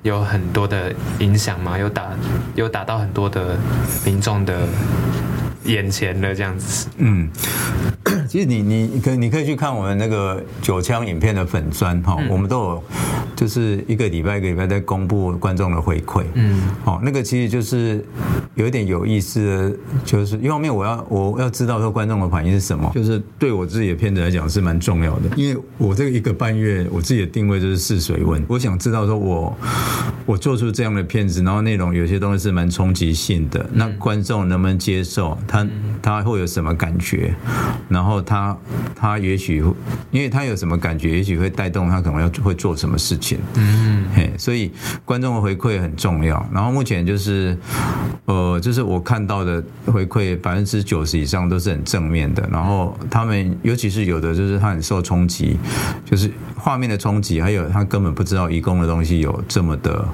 [0.01, 1.77] 有很多的影响吗？
[1.77, 2.07] 有打
[2.55, 3.55] 有打到很多的
[4.03, 4.67] 民众的
[5.67, 7.29] 眼前的这样子，嗯，
[8.27, 12.83] 其实你你可你可以去看我们那个九腔影片的粉砖哈，我们都有
[13.35, 18.03] 就是一个礼拜一个礼拜在公布观众的回馈，嗯，好，那个其实就是
[18.55, 29.57] 有一点有意思的，就是一方面我要我要知道说观众的反应是什么，就是对我自己的片子来讲是蛮重要的，因为我这个一个半月我自己的定位就是试水温，我想知道说我
[30.25, 35.37] 我做出这样的片子，然后内容有些东西是蛮冲击性的，那观众能不能接受？
[35.47, 35.67] 他他
[36.01, 37.33] 他会有什么感觉？
[37.89, 38.55] 然后他
[38.95, 39.63] 他也许
[40.11, 43.39] 因为他有什么感觉，也许会带动他可能要会做什么事情。
[43.55, 44.71] 嗯，嘿，所以
[45.05, 46.45] 观众的回馈很重要。
[46.53, 47.57] 然后目前就是
[48.25, 52.47] 呃，就是我看到的回馈百分之九十以上都是很正面的。
[52.51, 55.57] 然后他们尤其是有的就是他很受冲击，
[56.05, 60.07] 就是画面的冲击，还有他根本不知道移工的东西有这么的。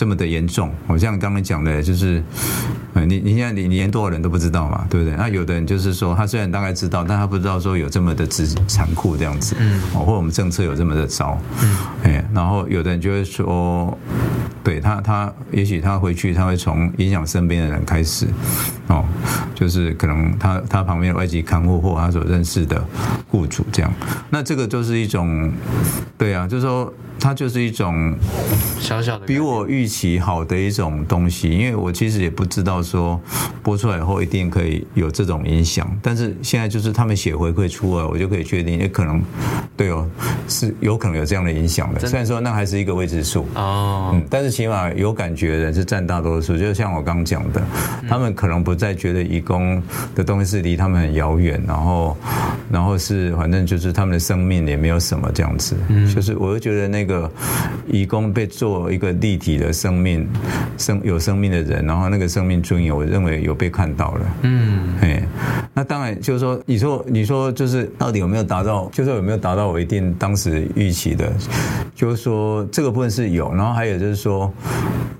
[0.00, 2.24] 这么的严重，我像刚刚讲的，就是，
[3.06, 5.14] 你你现在你连多少人都不知道嘛，对不对？
[5.14, 13.94] 那有的人就是说，他虽然大概知道，但他不知道说有这么的残残酷这样子，嗯，或者我们政策有这么的糟，嗯，哎，然后有的人就会说，
[14.64, 18.26] 对他他也许他回去他会从影响身边的人开始，
[18.86, 19.04] 哦，
[19.54, 22.82] 就是可能他他旁边的外籍看护或他所认识的
[23.28, 23.92] 雇主这样，
[24.30, 25.52] 那这个就是一种，
[26.16, 26.90] 对啊，就是说。
[27.22, 28.16] 它就是一种
[28.78, 33.20] 小小的比我预期好的一种东西，因为我其实也不知道说
[33.62, 39.20] 播出来以后一定可以有这种影响，但是现在就是他们写回馈出来，我就可以确定，也可能
[39.76, 40.08] 对哦，
[40.48, 42.06] 是有可能有这样的影响的。
[42.06, 46.56] 虽然说那还是一个未知数哦，嗯，但是起码有感觉的人是占大多数。
[46.56, 47.60] 就像我刚刚讲的，
[48.08, 49.82] 他们可能不再觉得义工
[50.14, 52.16] 的东西是离他们很遥远，然后
[52.70, 57.30] 然后是反正就是他们的生命也没有什么这样子，嗯，就是我就觉得那个。
[57.90, 60.28] 义工被做一个立体的生命，
[60.78, 64.20] 生有生命的人，然后那个生命尊严，我认为有被看到了。
[64.42, 65.22] 嗯，哎，
[65.74, 71.32] 那当然就是说，你说你说就是到底有没有达到，就是有没有达到我一定当时预期的，
[71.94, 74.52] 就是说这个部分是有，然后还有就是说说，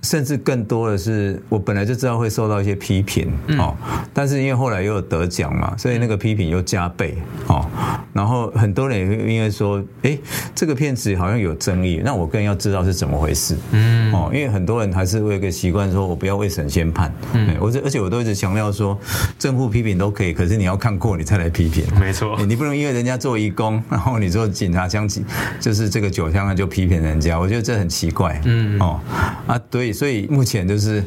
[0.02, 3.74] 甚至更多的是，我本来就知道会受到一些批评哦，
[4.12, 7.66] 但是因为后来又有得奖嘛，所以那个批评又加倍哦。
[8.12, 10.16] 然后很多人也会因为说，哎，
[10.54, 13.56] 这个片子好像有争议，那我更要知道是怎么回事。
[13.72, 17.12] 嗯，哦，因为很多人还是会有一个习惯，说我不要为审先判。
[17.32, 18.98] 嗯，我这而且我都一直强调说，
[19.38, 21.84] 政府批评都可以，可是你要看过你再来批评。
[21.98, 25.24] 没错，你不能因为人家做义工， 然后你做警察枪击，
[25.60, 28.40] 就是这个酒枪就批评人家，我觉得这很奇怪。
[28.44, 29.00] 嗯，哦，
[29.46, 31.02] 啊，对，所以目前就是。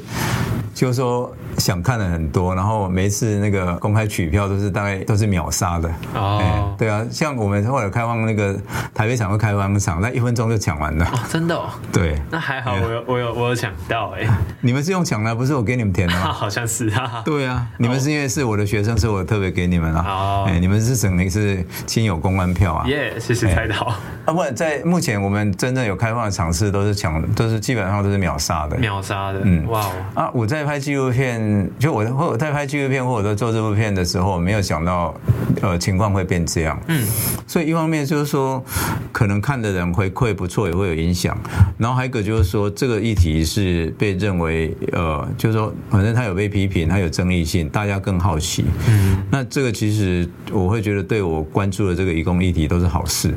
[0.75, 5.89] 就是说想看的很多，然后每一次那个公开取票都是大概都是秒杀的。
[6.13, 8.53] 哦、欸，对啊，像我们后来开放那个
[8.93, 14.27] 台北场会开放场，那一分钟就抢完了，哦，真的哦，对，那还好我有我有我有抢到哎，
[14.61, 16.31] 你们是用抢的，不是我给你们填的吗？
[16.33, 23.93] 好像是啊，对啊，你们是因为是我的学生，所以我特别给你们啊，哦，哎，你们是省的是亲友公关票啊，耶，谢谢猜到，
[24.25, 29.85] 啊，不，在目前我们真正有开放的场次都是抢，都是基本上都是秒杀的，秒杀的，嗯，哇，
[30.15, 30.63] 啊，我在。
[30.63, 31.42] 拍纪录片，
[31.79, 35.13] 就我或者在拍纪录片，或者在做这部片的时候，没有想到，
[35.61, 36.79] 呃，情况会变这样。
[36.87, 37.05] 嗯，
[37.47, 38.63] 所以一方面就是说，
[39.11, 41.37] 可能看的人回馈不错，也会有影响。
[41.77, 48.65] 然后还有一个就是说，这个议题是被认为，呃，就是说，反正他有被批评，他有争议性，大家更好奇。
[48.87, 53.33] 嗯，那这个其实我会觉得，对我关注的这个移工议题都是好事。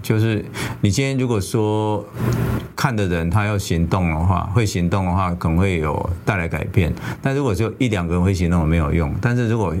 [0.00, 0.44] 哎，就是
[0.80, 2.04] 你今天如果说
[2.74, 6.92] 看的人他要行动的话，会行动的话，可能会有带来改变。
[7.20, 9.14] 但如果就一两个人会行动，没有用。
[9.20, 9.74] 但是如果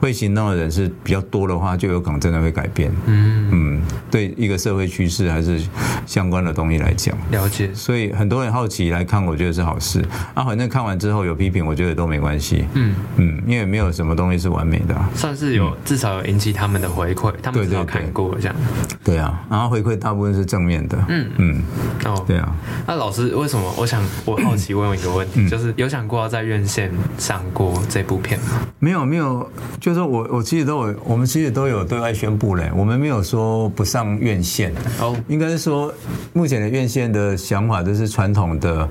[0.00, 2.90] 会行动的人是比较多的话，就有可能真的会改变。
[3.04, 5.60] 嗯嗯，对一个社会趋势还是
[6.06, 7.72] 相关的东西来讲，了解。
[7.74, 10.02] 所以很多人好奇来看，我觉得是好事。
[10.34, 12.64] 啊，反正看完之后有批评，我觉得都没关系。
[12.72, 18.56] 嗯嗯，因为没有什么东西是完美的，算是有至少有引起他们的回馈，他们至少看过这样。
[19.04, 19.44] 对啊。
[19.50, 21.62] 然后回馈大部分是正面的，嗯嗯，
[22.04, 22.54] 哦，对啊。
[22.86, 23.72] 那老师为什么？
[23.76, 28.60] 我想我好奇问一个问题，嗯、就是有想过要在院线上过这部片吗？
[28.78, 29.48] 没有没有，
[29.80, 34.72] 就是我我其实都有，我们其实都有对外宣布嘞，我们没有说不上院线。
[35.00, 35.92] 哦，应该是说
[36.32, 38.88] 目前的院线的想法就是传统的，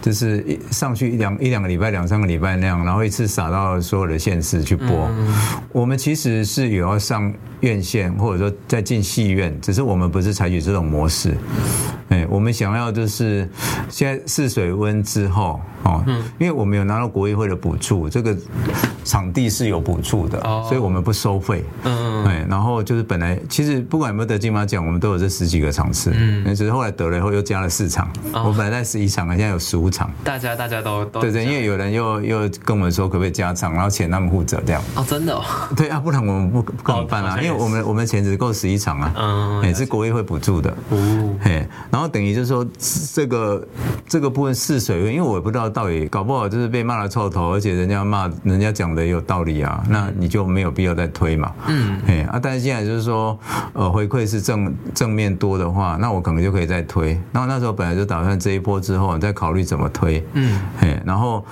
[0.00, 4.88] 就是一上去一两一两个礼拜、两三个礼拜那样，然后一次撒到所有的县市去播。
[4.88, 5.34] 嗯、
[5.72, 11.36] 我们其实是有要上院线，或者说再进戏院，只是我们不是采取这种模式。
[12.08, 13.48] 哎，我们想要就是
[13.88, 16.02] 现在试水温之后哦，
[16.38, 18.36] 因为我们有拿到国议会的补助，这个
[19.04, 21.64] 场地是有补助的，所以我们不收费。
[21.84, 30.10] 嗯，哎，然后就是本来其实不管有没有得金马奖，我们都有这十几个场次，嗯，只是后来得了以后又加了四场，我本来在十一场，现在有十五场。
[30.22, 34.82] 大家大家都都对对，因为有人又又跟我们说可不可以加场，然后钱他们负责这样。
[34.94, 35.42] 哦，真的哦？
[35.76, 37.40] 对啊，不然我们不不怎么办啊？
[37.40, 40.70] 因为我们我们钱只够十一场啊，嗯，也是国议会补助的。
[40.90, 41.66] 哦，嘿。
[41.96, 42.62] 然后等于就是说，
[43.14, 43.66] 这个
[44.06, 51.50] 这个部分试水温，因为我也不知道到底搞不好就是被骂了臭头，而且人家骂人家讲的也有道理啊，那你就没有必要再推嘛。
[51.68, 53.38] 嗯，哎啊，但是现在就是说，
[53.72, 57.18] 呃，回馈是正正面多的话，那我可能就可以再推。
[57.32, 60.22] 然后那时候本来就打算这一波之后再考虑怎么推。
[60.34, 61.42] 嗯，哎，然后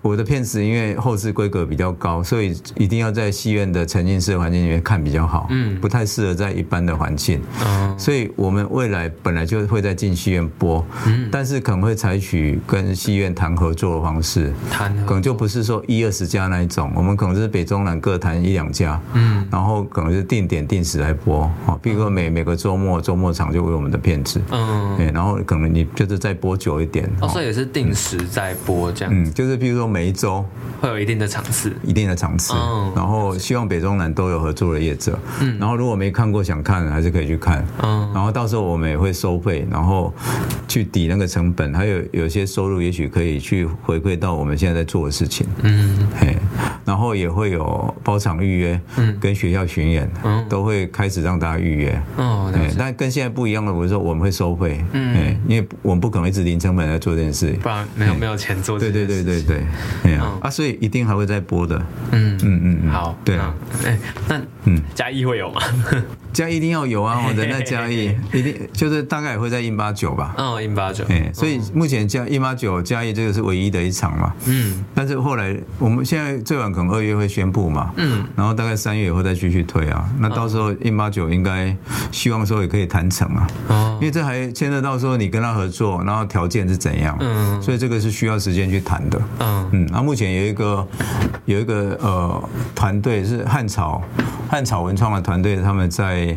[0.00, 5.46] 我的片子因为后置规格比较高，所以一定要在戏院的沉浸式环境里面看比较好。
[5.50, 7.40] 嗯，不太适合在一般的环境。
[7.64, 9.91] 嗯，所以我们未来本来就会在。
[9.94, 11.28] 进戏院播，嗯。
[11.30, 30.44] 但是可能会采取跟戏院谈合作的方式，谈可能就不是说一二十家那一种，我们可能是北中南各谈一两家，嗯，然后可能是定点定时来播，哦，比如说每每个周末周末场就为我们的片子，嗯，对，然后可能你就是再播久一点，哦，所以也是定时在播这样，嗯，就是比如说每一周
[30.80, 32.54] 会有一定的场次，一定的场次，
[32.94, 39.81] 然后希望北中南都有合作的业者，嗯，然后如果没看过想看还是可以去看，嗯，然后到时候我们也会收费，然后。
[40.68, 45.46] 去抵那个成本，还有有些收入，也许可以去回馈到我们现在在做的事情。
[45.62, 46.36] 嗯，嘿，
[46.84, 52.02] 然后也会有包场预约，嗯，跟学校巡演，嗯，都会开始让大家预约。
[52.16, 58.78] 哦，对，但跟现在不一样的，我说我们会收费，嗯，因为我们不可能一直零成本来做这件事，不然没有没有钱做。
[58.78, 59.62] 对对对对对，
[60.04, 61.76] 没有啊，所以一定还会再播的。
[62.12, 62.38] 嗯。
[62.44, 63.54] 嗯嗯，好，对啊，
[63.84, 65.60] 哎，那嗯，嘉义会有吗？
[66.32, 67.22] 嘉义一定要有啊！
[67.26, 70.34] 我人在嘉义， 一定就是大概也会在印八九吧。
[70.36, 71.02] 哦，印八九。
[71.08, 74.34] 哎，所以目前加印八九加一这个是唯一的一场嘛。
[74.44, 74.84] 嗯。
[74.94, 77.90] 但是后来我们现在最晚可能二月会宣布嘛。
[77.96, 78.22] 嗯。
[78.36, 80.06] 然后大概三月以后再继续推啊。
[80.18, 81.74] 那到时候印八九应该
[82.10, 83.46] 希望说也可以谈成啊。
[83.68, 83.98] 哦。
[84.00, 87.16] 因为这还牵涉到说你跟他合作，然后条件是怎样。
[87.20, 87.62] 嗯。
[87.62, 89.18] 所以这个是需要时间去谈的。
[89.38, 89.68] 嗯。
[89.72, 89.88] 嗯。
[89.90, 90.86] 那目前有一个
[91.46, 94.02] 有一个呃团队是汉朝。
[94.48, 96.36] 和草文创的团队他们在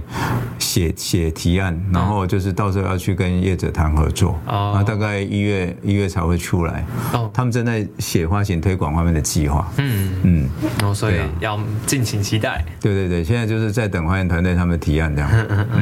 [0.58, 6.86] 写写提案，然后就是到时候要去跟业者谈合作，啊，大概一月一月才会出来。
[7.14, 9.72] 哦，他们正在写花型推广方面的计划。
[9.78, 10.50] 嗯嗯，
[10.84, 12.64] 哦，所以要敬请期待。
[12.80, 15.32] 对对对，现在就是在等花型团队他们提案这样。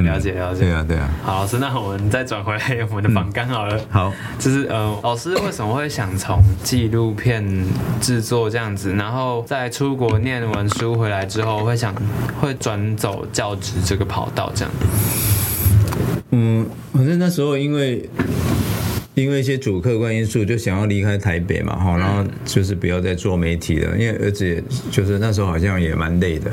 [0.03, 0.61] 了解了解。
[0.61, 1.09] 对啊对啊。
[1.23, 3.79] 好，老师，那我们再转回来我们的访纲好了。
[3.89, 7.43] 好，就是呃，老师为什么会想从纪录片
[7.99, 11.93] 制作这样子，然后在出国念完书回来之后，会想
[12.39, 14.73] 会转走教职这个跑道这样？
[16.35, 18.09] 嗯，反正那时候因为
[19.13, 26.49] 因为一些主客观因素，就想要离开台北嘛，哈，然后就是不要再做媒体了，因为而且就是那时候好像也蛮累的，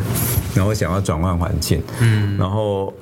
[0.55, 2.93] 然后想要转换环境，嗯，然后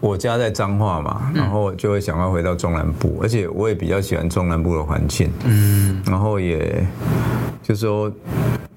[0.00, 6.82] 我家在彰化嘛，然后就会想要回到中南部，而且我也比较喜欢中南部的环境，嗯，然后也
[7.62, 8.10] 就是说。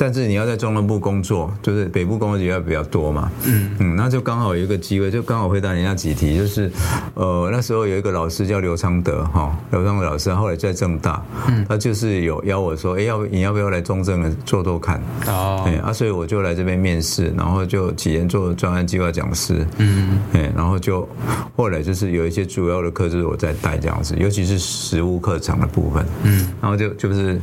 [0.02, 3.32] 但是你要在中南部工作，就是北部工作机会比较多嘛。
[3.46, 6.72] 嗯嗯，那就刚好有一个机会，就刚好回答人家几题，就是
[7.14, 15.00] 呃那时候有一个老师叫刘昌德哈，刘昌德老师，后来在政大，嗯，他就是有邀我说，哎，要你要不要来中正做做看？
[15.28, 21.08] 哦，哎啊，所以我就来这边面试，然后就几年做专案计划讲师，嗯，哎，然后就
[21.56, 27.40] 后来就是有一些主要的课就是我在带这样子，尤其是实务课程的部分，嗯，然后就就是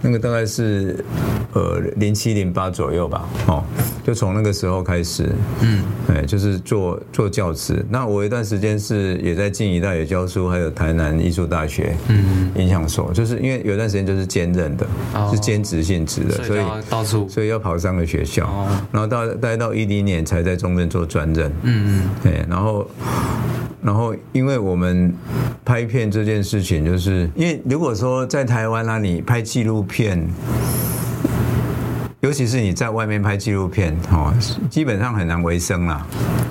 [0.00, 1.04] 那个大概是
[1.52, 1.81] 呃。
[1.96, 3.64] 零七零八左右吧，哦，
[4.04, 5.30] 就从那个时候开始，
[5.60, 7.84] 嗯，哎，就是做做教职。
[7.88, 22.88] 那我一段时间是也在静宜大学教书，还有台南艺术大学，嗯，影像所，就是因为有段时间就是兼任的，哦、是兼职性质的，所以到处，所以要跑三个学校，哦、然后到待到一零年才在中正做专任，嗯嗯，哎，然后。
[23.84, 25.12] 然后，因为我们
[25.64, 30.24] 拍片这件事情，就是因为如果说在台湾啊，你拍纪录片。
[32.22, 34.32] 尤其是你在外面拍纪录片，哦，
[34.70, 36.06] 基本上很难维生啦。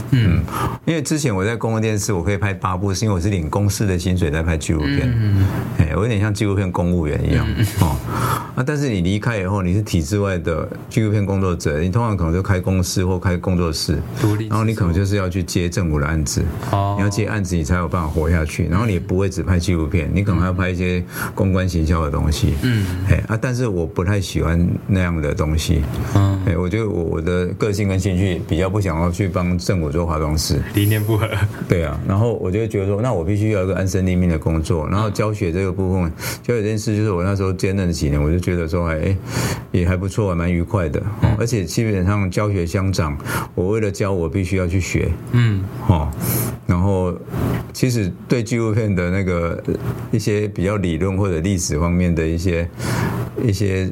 [0.10, 0.42] 嗯，
[0.84, 5.10] 因为之前我在公共电视，我可以拍八部，是因为我是领公司的薪水在拍纪录片。
[5.18, 5.48] 嗯，
[5.78, 7.48] 哎，我有点像纪录片公务员一样。
[7.80, 7.96] 哦，
[8.54, 16.44] 啊，但是你离开以后，你是体制外的纪录片工作者，你通常可能就开公司或开工作室，独立，然后你可能就是要去接政府的案子。
[16.72, 18.68] 哦，你要接案子，你才有办法活下去。
[18.68, 21.02] 然后你也不会只拍纪录片，你可能还要拍一些
[21.34, 22.56] 公关行销的东西。
[22.62, 25.61] 嗯，哎，啊，但是我不太喜欢那样的东西。
[26.16, 31.28] 嗯，哎，我觉得我我的个性跟兴趣比较不想要去帮政府做化妆师，理念不合。
[31.68, 39.16] 对啊，然后我就觉得说，那我必须要一个安身立命的工作，然后教学这个部分，教学这件事就是我那时候兼任几年，我就觉得说，哎，
[39.72, 41.02] 也还不错，还蛮愉快的。
[41.38, 43.18] 而且基本上教学相长，
[43.56, 45.10] 我为了教，我必须要去学。
[45.32, 46.10] 嗯，哦，
[46.66, 47.14] 然后
[47.74, 49.62] 其实对纪录片的那个
[50.12, 52.68] 一些比较理论或者历史方面的一些
[53.44, 53.90] 一些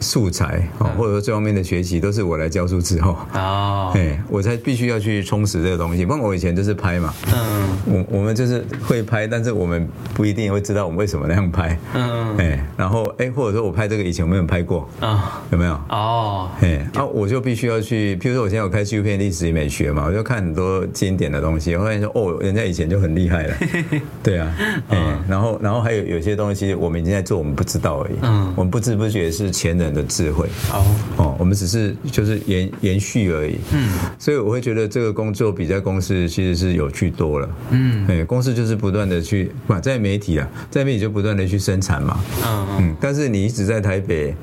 [0.00, 3.16] 素材，或者说这方面的学习，都是我来教书之后。
[3.34, 6.04] 哦，哎，我才必须要去充实这个东西。
[6.04, 15.72] 不然我以前就是拍嘛，嗯，我我们就是会拍，但是我们不一定会知道我们为什么那样拍，嗯，哎，然后哎，或者说我拍这个以前我没有拍过啊，有没有？
[15.88, 23.56] 哦，哎，啊，我就必须要去，譬如说我现在有开纪录片历史与美学嘛，我就看很多经典的东西，我发现说哦，人家以前就很厉害了，
[24.22, 24.52] 对啊，
[24.88, 30.46] 哎，然后然后还有有些东西我们已经在做，我们不知道而已，嗯，我们不知不觉是前人的智慧。
[30.72, 30.84] 哦
[31.16, 44.34] 哦，我们只是就是延延续而已，嗯，所以我会觉得这个工作比在公司其实是有趣多了，嗯，哎，公司就是不断的去，不在媒体啊，在媒体就不断的去生产嘛，嗯嗯，但是你一直在台北，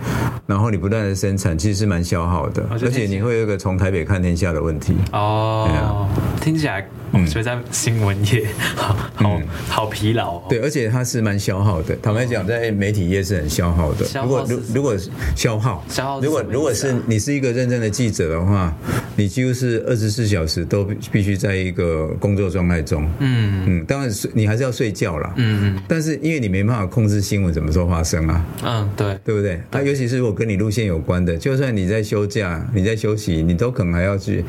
[0.47, 6.07] 然后你不断的生产，其实是蛮消耗的，而且你会有一个从台北看天下的问题，哦，
[6.41, 6.85] 听起来。
[7.15, 8.43] 嗯，所以在新闻业，
[8.75, 10.39] 好好好疲劳。
[10.49, 11.95] 对，而且它是蛮消耗的。
[11.97, 14.03] 坦白讲，在媒体业是很消耗的。
[14.23, 14.95] 如果如如果
[15.35, 18.75] 消耗，消耗，如果如果是你是一个认真的记者的话，
[19.15, 23.09] 你几乎是二十四小时都必须在一个工作状态中。
[23.19, 25.34] 嗯嗯，当然是你还是要睡觉啦。
[25.38, 25.84] 嗯嗯。
[25.88, 28.45] 但是因为你没办法控制新闻什么时候发生啊。
[28.63, 29.61] 嗯，对，对不对？
[29.71, 34.43] 啊，尤其是如果跟你路线有关的，就算你在休假、你在休息，你都可能还要去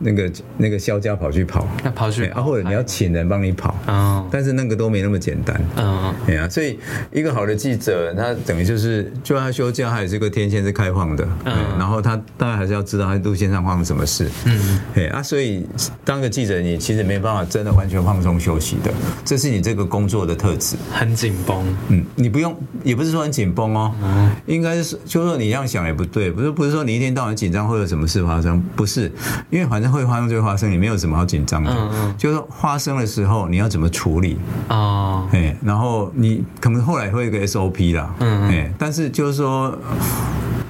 [0.00, 1.68] 那个那个销家跑去跑。
[1.82, 2.26] 那跑去。
[2.26, 6.78] 啊，或者你要请人帮你跑，哦，但是那个都没那么简单，嗯，对啊，所以
[7.12, 15.66] 一个好的记者，他等于就是，就算他休假，他也是个天线是开放的，嗯，然后他当然还是要知道他路线上发生什么事，嗯，哎啊，所以
[16.04, 18.92] 当个记者，你其实没办法真的完全放松休息的，
[19.24, 29.10] 这是你这个工作的特质，很紧绷，嗯，你不用，也不是说很紧绷哦，嗯，应该是，就说你这样想也不对，不是不是说你一天到晚紧张会有什么事发生，不是，
[29.50, 32.14] 因为反正会发生就会发生，你没有什么好紧张的，嗯嗯。
[32.16, 34.38] 就是发生的时候，你要怎么处理。
[34.68, 35.26] 啊？
[35.32, 39.76] 哎，然后你可能后来会有一个 SOP 啦，嗯，哎，但是就是说。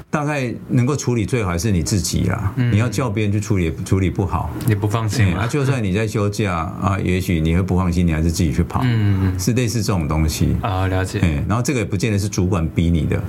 [0.08, 2.52] 大概能够处理最好还是你自己啦。
[2.56, 5.46] 嗯、你要叫别人去处理，处理不好，你不放心啊？
[5.46, 8.80] 就算你在休假啊，也许你会不放心，你还是自己去跑。
[8.84, 11.20] 嗯，是类似这种东西啊，了解。
[11.48, 13.22] 然后这个也不见得是主管逼你的，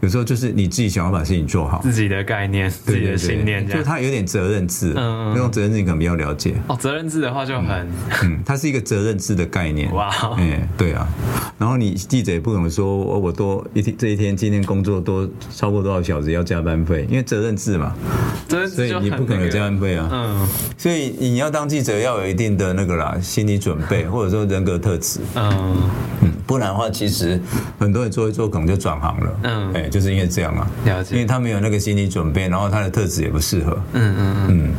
[0.00, 4.92] 有时候就是你自己想要把事情做好，自己的概念，自己的信念，就他有点责任制。
[4.96, 6.54] 嗯，那种责任制你可能比较了解。
[6.68, 7.88] 哦，责任制的话就很，
[8.22, 9.92] 嗯，它是一个责任制的概念。
[9.92, 11.08] 哇，哎，对啊。
[11.58, 17.94] 然后你记者也不可能说，我我多一天这一天今天工作多超过多少小时要加班费，因为责任制嘛，
[18.48, 20.08] 所以你不可能有加班费啊。
[20.12, 25.20] 嗯，所以你要当记者要有一定的那个啦，心理准备，或者说人格特质。
[25.34, 25.90] 嗯
[26.20, 27.40] 嗯，不然的话，其实
[27.78, 29.38] 很多人做一做可能就转行了。
[29.44, 33.78] 嗯，哎，就是因为这样啊，了解，因为他没有那个心理准备，然后他的特质也不适合。
[33.92, 34.72] 嗯嗯嗯。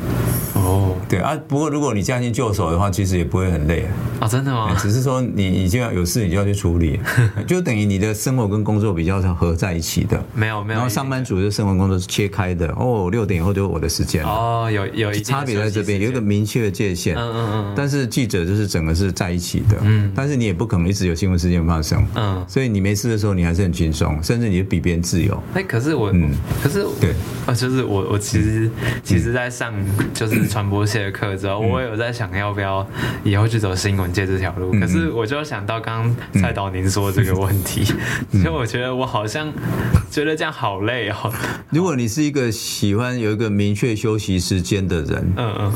[0.55, 3.85] 哦，对啊，不过如果你驾轻就手的话，其实也不会很累
[4.21, 4.27] 啊。
[4.27, 4.73] 真的吗？
[4.79, 6.97] 只是说你你就要有事，你就要去处理，
[7.45, 10.23] 就等于你的生活跟工作比较是合在一起的。
[10.33, 10.79] 没有没有。
[10.79, 12.67] 然后上班族的生活工作是切开的。
[12.77, 14.23] 哦，六点以后就是我的时间。
[14.23, 17.17] 哦，有有差别在这边，有一个明确的界限。
[17.17, 17.73] 嗯嗯嗯。
[17.75, 19.77] 但是记者就是整个是在一起的。
[19.81, 20.09] 嗯。
[20.15, 22.01] 但是你也不可能一直有新闻事件发生。
[22.15, 22.45] 嗯。
[22.47, 25.43] 所以你没事的时候，你还是很轻松，甚至你比别人自由。
[25.53, 26.31] 哎，可是我，嗯，
[26.63, 27.11] 可是对
[27.45, 28.69] 啊，就是我我其实
[29.03, 29.73] 其实在上
[30.13, 32.87] 就是传播系的课之后，我有在想要不要
[33.23, 34.71] 以后去走新闻界这条路。
[34.79, 37.83] 可是我就想到刚刚蔡导您说这个问题，
[38.31, 39.51] 所以我觉得我好像
[40.11, 41.33] 觉得这样好累哦。
[41.69, 45.73] 如果你是一个喜欢有一个明确休息时间的人，嗯嗯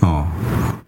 [0.00, 0.26] 哦。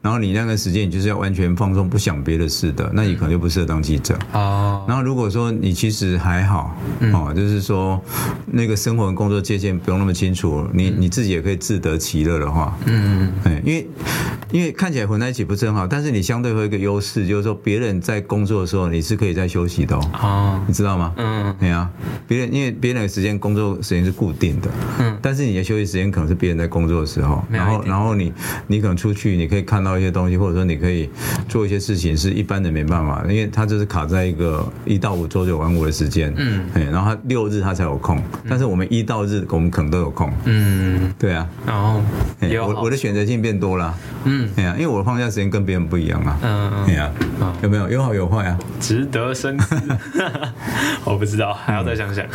[0.06, 4.16] 然后你那个时间你就是要完全放松，不想别的事的，那你可能就不适合当记者。
[4.32, 4.84] 哦。
[4.86, 6.76] 然后如果说你其实还好，
[7.12, 8.00] 哦，就是说
[8.46, 13.88] 那个生活跟工作界限不用那么清楚，你你自己也可以自得其乐的话，嗯嗯，因为
[14.52, 21.12] 因为看起来混在一起不是很好，但是你相对会有一个优势，就是说别人在工作的时候你是可以在休息的哦，你知道吗？
[21.16, 21.90] 嗯，对啊，
[22.28, 28.32] 别人因为别人的时间工作时间是固定的，嗯，但是你的休息时间可能是别人在工作的时候，然后然后你
[28.68, 29.95] 你可能出去你可以看到。
[29.98, 31.08] 一些东西，或者说你可以
[31.48, 42.00] 做一些事情，是一般人没办法，因为他就是卡在一个一到五周九晚五的时间，嗯，然后他六日他才有空，但是我们一到日我们可能都有空，嗯，对啊，然后
[42.66, 43.94] 我我的选择性变多了，
[44.24, 47.12] 嗯，哎呀，因为我放假时间跟别人不一样啊，嗯嗯，对啊，
[47.62, 47.86] 有没有？
[47.86, 48.58] 有好有坏啊？
[48.80, 49.76] 值得深思，
[51.04, 52.26] 我不知道，还要再想想。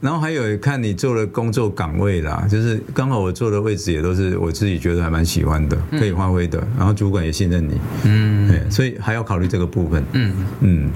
[0.00, 7.04] 然后还有看你做的工作岗位啦，就是刚好我做的位置也都是我自己觉得还蛮喜欢的，可以发挥的，然后就。
[7.04, 10.90] 主管也信任你，嗯，对，所以还要考虑这个部分，嗯嗯，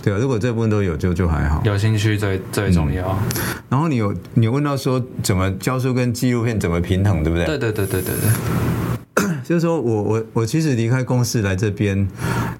[0.00, 3.18] 对啊，如果这部分都有，就就还好，有兴趣最最重要。
[3.34, 3.56] 嗯。
[3.68, 7.46] 然后你有你问到说怎么教书跟纪录片怎么平衡，对不对？
[7.46, 8.93] 对对对对对对。
[9.44, 12.08] 就是说我我我其实离开公司来这边，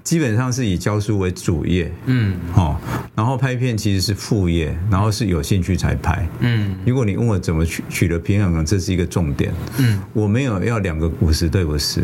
[0.03, 2.77] 基本上是以教书为主业，嗯，哦，
[3.15, 6.75] 然后拍片其实是副业，然后是有兴趣才拍，嗯。
[6.85, 12.03] 如果你问我怎么取取得平衡，这是一个重点，嗯，我没有要两个五十对五十，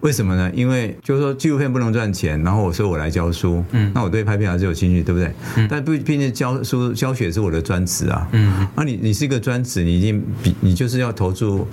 [0.00, 0.50] 为什么呢？
[0.52, 5.32] 因为就是说纪录片不能赚钱，然后我说我来教书，嗯，那我对拍片还是有兴趣，对不对？
[5.56, 11.64] 嗯，但不毕竟教书教学是我的专职啊，嗯，那你你是一个专职，你一定比你就是要投注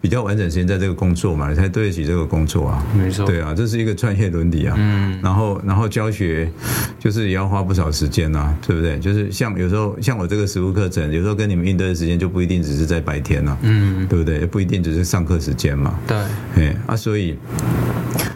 [0.00, 1.81] 比较完整时间在这个工作嘛，你才对。
[1.82, 4.76] 对得起这个工作啊，没错，对啊，这是一个专业伦理啊。
[4.78, 6.48] 嗯，然后然后教学
[6.96, 9.00] 就是也要花不少时间啊，对不对？
[9.00, 14.38] 就是像有时候像我这个实务课程，有时候跟你们应对的时间就不一定只是在白天啊，嗯，对不对？
[14.38, 15.98] 也不一定只是上课时间嘛。
[16.06, 16.16] 对，
[16.54, 17.36] 哎啊，所以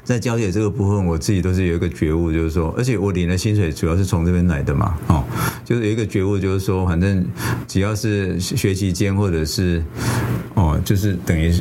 [0.02, 5.22] 在教学这个部分，我自己都是有一个觉悟，就是说，而且我领的薪水主要是从这边来的嘛，哦，
[5.64, 7.24] 就是有一个觉悟，就是说，反正
[7.68, 9.80] 只要是学习间或者是
[10.54, 11.54] 哦，就是等于。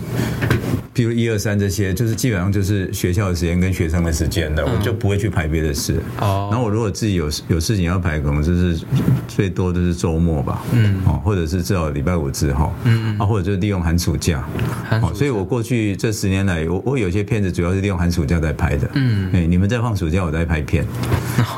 [0.95, 5.99] 比如一二三这些，就是基本上就是学校的时间跟学生的时间的，嗯、我就不会去排别的事。
[6.21, 6.47] 哦。
[6.49, 8.79] 然后我如果自己有有事情要排，可能就是
[9.27, 10.63] 最多就是周末吧。
[10.71, 10.95] 嗯。
[11.05, 12.73] 哦，或者是至少礼拜五之后。
[12.85, 14.47] 嗯啊，或者就是利用寒暑假。
[14.89, 15.13] 寒暑假。
[15.13, 18.89] 所以我过去这十年来，我我有些片子主要是利用寒暑假在拍的。
[18.93, 19.29] 嗯。
[19.33, 20.85] 哎，你们在放暑假，我在拍片。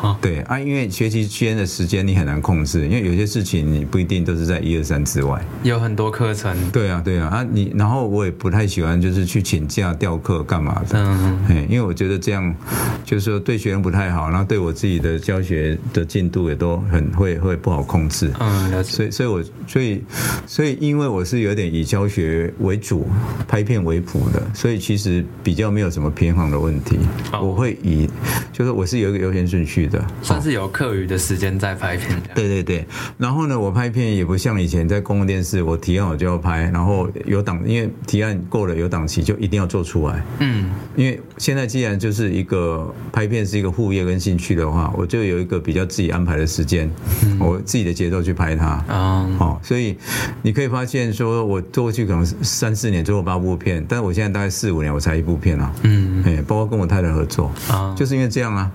[0.02, 5.40] 哦、对啊，因为学习期间的时间你很难控制，因为有些事情你不一定都是在一二三之外。
[5.62, 6.58] 有很多课程。
[6.72, 7.48] 对啊，对啊啊！
[7.52, 9.27] 你然后我也不太喜欢就是。
[9.28, 10.98] 去请假调课干嘛的？
[10.98, 12.56] 嗯，因为我觉得这样
[13.04, 18.32] 就是说对学生不太好，然后对我自己的教学的进度也都很会会不好控制。
[18.40, 18.92] 嗯，了解。
[18.92, 20.04] 所以，所以我所以
[20.46, 23.06] 所以因为我是有点以教学为主、
[23.48, 26.98] 拍片为辅的，所以其实比较没有什么偏好的问题。
[27.34, 28.10] 我会以
[28.54, 32.22] 就是我是有一个优先顺序的，算是有课余的时间在拍片。
[32.34, 32.86] 对对对。
[33.18, 39.17] 然后呢，我拍片也不像以前在公共电视，我提案我就要拍，然后有档，因为提案过了有档期。
[39.22, 40.24] 西，就一定要做出来。
[40.40, 46.90] 嗯，因为现在既然就是一个拍片是一个副业跟兴趣的话，我就有一个比较自己安排的时间，
[47.24, 48.68] 嗯、我自己的节奏去拍它。
[48.88, 49.98] 啊，好，所以
[50.42, 55.72] 你可以发现，说我做过去可能三四年做过八部片，但是我现在大概四五年我才一部片啊。
[55.84, 58.72] 嗯，哎，包括跟我太太合作啊，就是因为这样啊，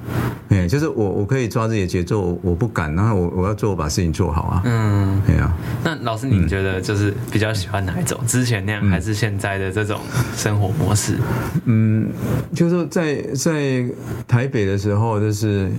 [0.49, 4.63] 哎，就是我我可以抓自己的节奏，我不敢，然后我我要做，我把事情做好啊。
[4.65, 5.53] 嗯，对啊。
[5.85, 8.19] 那老师，你觉得就是比较喜欢哪一种？
[8.27, 10.01] 之前那样还是现在的这种
[10.37, 11.19] 生活模式？
[11.67, 12.11] 嗯，
[12.55, 13.85] 就是在在
[14.27, 15.71] 台北的时候，就是。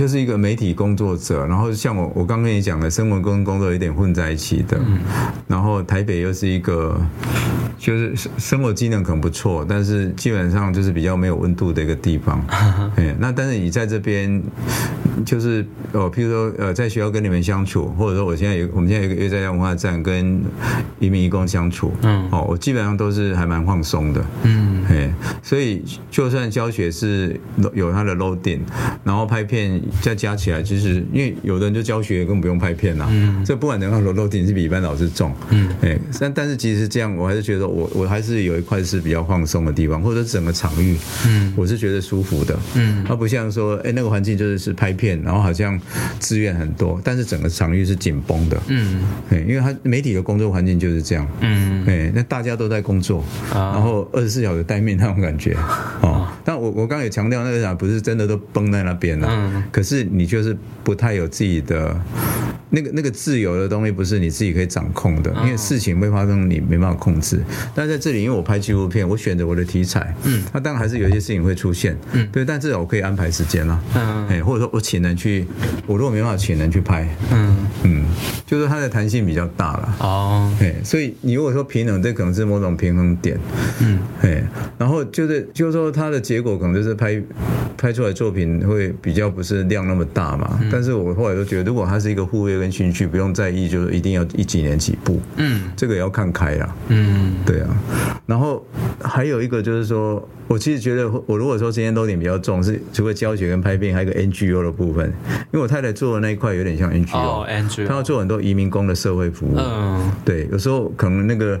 [0.00, 4.80] 就是一个媒体工作者，然后像我我刚跟你讲的，生活跟工作有点混在一起的，
[5.46, 6.98] 然后台北又是一个，
[7.76, 12.42] 就是生活机能可能不错，但是基本上就是比较没有温度的一个地方。
[12.96, 14.42] 哎，那但是你在这边，
[15.22, 20.42] 就是哦，譬如说呃，在学校跟你们相处，或者说我现在有，我们现在有个约在文化站跟
[20.98, 27.38] 移民移工相处，嗯，哦，我基本上都是还蛮放松的，嗯，哎，所以就算教学是
[27.74, 28.60] 有它的 loading，
[29.04, 29.78] 然后拍片。
[30.02, 45.78] 再加起来，其实因为有的人就教学根本不用拍片呐，嗯，这不管能够 loading 是比一般老师重，嗯，哎，但但是其实这样，我还是觉得我我还是有一块是比较放松的地方，或者整个场域，嗯，我是觉得舒服的，嗯，而不像说，哎，那个环境就是是拍片，然后好像
[46.18, 55.56] 资源很多，但是整个场域是紧绷的，嗯，哎，因为他媒体的工作环境就是这样，嗯，哎，那大家都在工作，然后二十四小时待命那种感觉，
[56.02, 59.64] 哦，但我我刚刚也强调那个啥，不是真的都崩在那边了，嗯。
[59.70, 61.98] 可是你就是不太有自己的
[62.70, 67.40] 那个那个自由的东西，不是你自己可以掌控的，因为事情会发生，你没办法控制。
[67.74, 75.46] 但在这里，因为我拍纪录片，我选择我的题材，嗯，那当然还是有一些事情会出现，嗯，对，但至少我可以安排时间啦，嗯，哎，或者说我请人去，
[75.86, 77.56] 我如果没办法请人去拍，嗯。
[77.82, 78.04] 嗯，
[78.46, 83.38] 就是它的弹性比较大了，哦，哎，所以你如果说平衡，这可能是某种平衡点，
[83.80, 84.42] 嗯，哎，
[84.76, 87.20] 然后就是就是说它的结果可能就是拍
[87.78, 97.76] 拍出来作品会比较不是量那么大嘛，嗯、但是我后来都觉得，如果它是一个副业跟兴趣，不用在意，就是一定要一几年起步，嗯，这个也要看开啊，嗯，对啊，
[98.26, 98.64] 然后
[99.02, 100.28] 还有一个就是说。
[100.50, 105.06] 我其实觉得，我如果说今天都点比较重，是除了教学跟拍片，还有一个 NGO 的部分。
[105.52, 109.54] 因为我太太做的那一块有点像 NGO，哦，NGO，她要做很多移民工的社会服务。
[109.56, 111.60] 嗯，对，有时候可能那个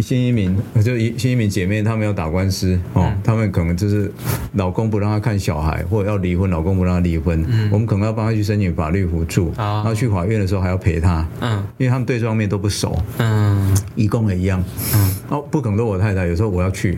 [0.00, 4.08] 新移民，就新移民姐妹，她们要打官司哦，她们可能就是
[4.54, 14.62] 老公不让她看小孩，或者要离婚，老公不让她离婚，我们可能要帮她去申请法律辅助，然后去法院的时候还要陪她，嗯，因为他们对这方面都不熟，嗯，移工也一样，
[14.94, 16.96] 嗯，哦，不可能都我太太，有时候我要去，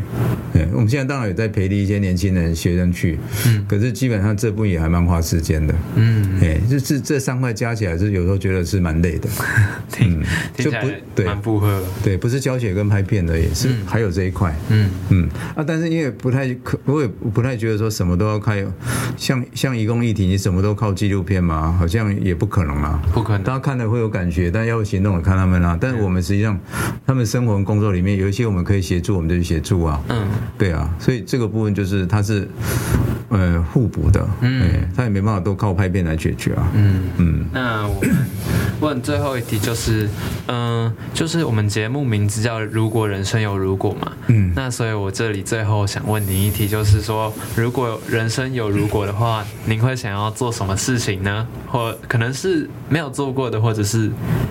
[0.53, 0.89] 对，我们。
[0.91, 9.28] 现在当然也在培育一些年轻人学生去，嗯，可是基本上这部也还蛮花时间的，嗯，哎，就是这三块加起来，是有时候觉得是蛮累的，
[10.01, 10.22] 嗯，
[10.57, 14.91] 就不对，蛮负荷，对，不是教学跟拍片的，也是还有这一块，嗯。
[15.11, 18.64] 嗯啊，但是因为不太可，我也不太觉得说什么都要开，
[19.16, 26.59] 像像一公一体，你什么都靠纪录片嘛，好像也不可能啊，不可能，大家看了会有感觉，但要行动的看他们啊，但是我们实际上
[27.07, 30.26] 他们生活跟工作里面有一些我们可以协助，我们就去协助啊，嗯，
[30.57, 30.79] 对啊。
[30.98, 32.48] 所以这个部分就是它是
[33.28, 37.44] 呃互补的，嗯，它也没办法都靠拍片来解决啊，嗯嗯。
[37.52, 38.16] 那我们
[38.80, 40.08] 问最后一题就是，
[40.46, 51.46] 嗯、呃，就是我们节目名字叫“如果人生有如果”嘛，嗯，那所以我这里最后想问您一题，就是说，如果人生有如果的话，您会想要做什么事情呢？
[51.66, 54.10] 或可能是没有做过的，或者是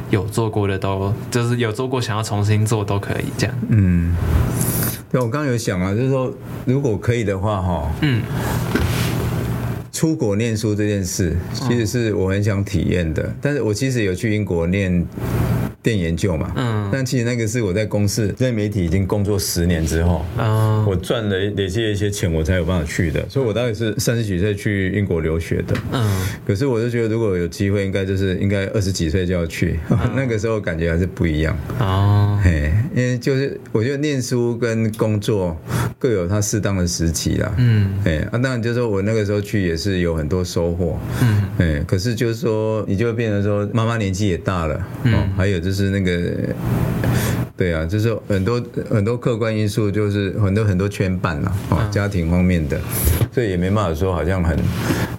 [0.09, 4.15] 有做过的都，就是有做过想要重新做都可以，这样，嗯。
[5.11, 6.33] 对，我刚刚有想啊，就是说，
[6.65, 8.21] 如果可以的话，哈，嗯，
[9.91, 13.33] 出国念书这件事，其实是我很想体验的。
[13.41, 15.05] 但是我其实有去英国念。
[15.81, 35.57] 电研究嘛，嗯，但其实那个是我在公司在媒体已经工作十年之后，嗯，我赚了累积一些钱，我才有办法去的，所以我大概是三十几岁去英国留学的，嗯，可是我就觉得如果有机会，应该就是应该二十几岁就要去，嗯、 那个时候感觉还是不一样，哦，嘿，因为就是我觉得念书跟工作
[35.97, 45.89] 各有它适当的时期啦，嗯，哎，啊，当然就是说我那个时候去也是有很多收获，嗯，哎，可是就是说你就会变成说妈妈年纪也大了，嗯，还有就是。
[45.89, 46.31] 那个，
[47.57, 52.79] 对啊，就是很多很多客观因素，就是很多很多牵绊了，哦，家庭方面的，
[53.33, 54.55] 所以也没办法说好像很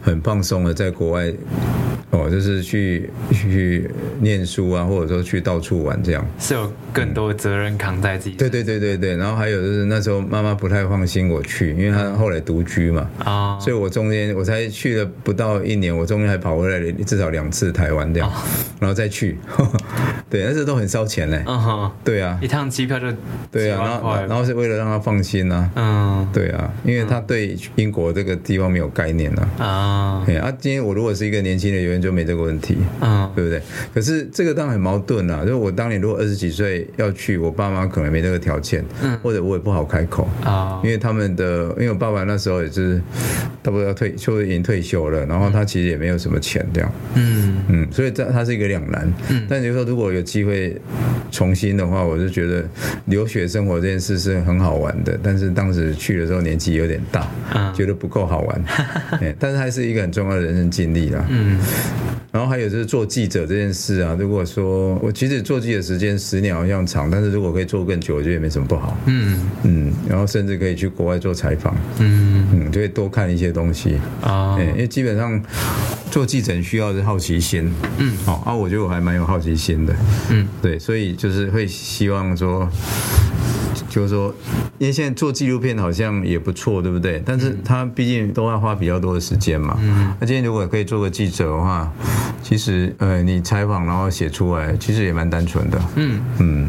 [0.01, 1.33] 很放松的在国外。
[2.13, 3.89] 哦，就是去去
[4.19, 8.35] 念书啊，或者说去到处玩这样，是有更多责任扛在自己。
[8.35, 18.29] 对对对对对，然后还有就是那时候妈妈不太放心我去，因为她后来独居嘛，啊，所以我中间我才去了不到一年，我中间还跑回来至少两次台湾这样，
[18.81, 19.39] 然后再去，
[20.31, 21.43] 对，但是都很烧钱嘞。
[21.47, 23.07] 嗯哼，对啊，一趟机票就
[23.51, 25.69] 对啊，然后然后是为了让他放心呐。
[25.75, 29.49] 嗯，对啊，因为他对英国这个地方没有概念啊。
[29.59, 32.79] 啊，对啊，今天我如果是一个年轻的演员，就没这个问题。
[33.01, 33.61] 嗯，对不对？
[33.93, 43.03] 可是这个当然很矛盾啊，就是我当年如果二十几岁要去，我爸妈可能没这个条件，嗯，或者我也不好开口啊，因为他们的，因为我爸爸那时候也是
[43.65, 46.93] 差不多要退，就已经退休了，然后他其实也没有什么钱这样。
[47.15, 49.13] 嗯嗯，所以这他是一个两难。
[49.29, 50.77] 嗯，但就是说如果有机会
[51.31, 52.65] 重新的话，我就觉得
[53.07, 55.19] 留学生活这件事是很好玩的。
[55.23, 58.65] 但是当时去的时候年纪有点大，嗯，觉得不够好玩。
[59.39, 61.25] 但是还是一个很重要的人生经历啦。
[61.29, 61.59] 嗯，
[62.33, 68.97] 然后还有就是做记者这件事啊，如果说我其实做记者时间十年好像长，但是如果可以做更久，我觉得也没什么不好。
[69.07, 71.77] 嗯嗯，然后甚至可以去国外做采访。
[71.99, 74.59] 嗯嗯，就会多看一些东西啊。
[74.61, 75.41] 因为基本上
[76.11, 77.73] 做记者需要的是好奇心。
[77.99, 79.95] 嗯，好啊，我觉得我还蛮有好奇心的。
[80.31, 82.69] 嗯，对，所以就是会希望说。
[83.89, 84.33] 就是说，
[84.79, 87.21] 因为现在做纪录片好像也不错，对不对？
[87.27, 89.77] 但是他毕竟都要花比较多的时间嘛。
[89.83, 90.15] 嗯。
[90.21, 91.93] 那今天如果可以做个记者的话，
[92.41, 95.83] 其实呃，你采访然后写出来，其实也蛮单纯的。
[95.97, 96.69] 嗯嗯。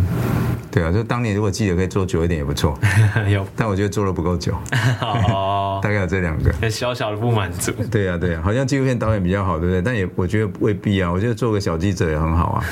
[0.72, 2.78] 对啊，就当年如果记者可以做久一点也不错。
[3.30, 3.46] 有。
[3.56, 4.54] 但我觉得做的不够久。
[5.02, 5.80] 哦。
[5.84, 6.70] 大概有这两个。
[6.70, 7.72] 小小的不满足。
[7.92, 9.82] 对啊对啊，好像纪录片导演比较好，对不对？
[9.82, 11.12] 但也我觉得未必啊。
[11.12, 12.64] 我觉得做个小记者也很好啊。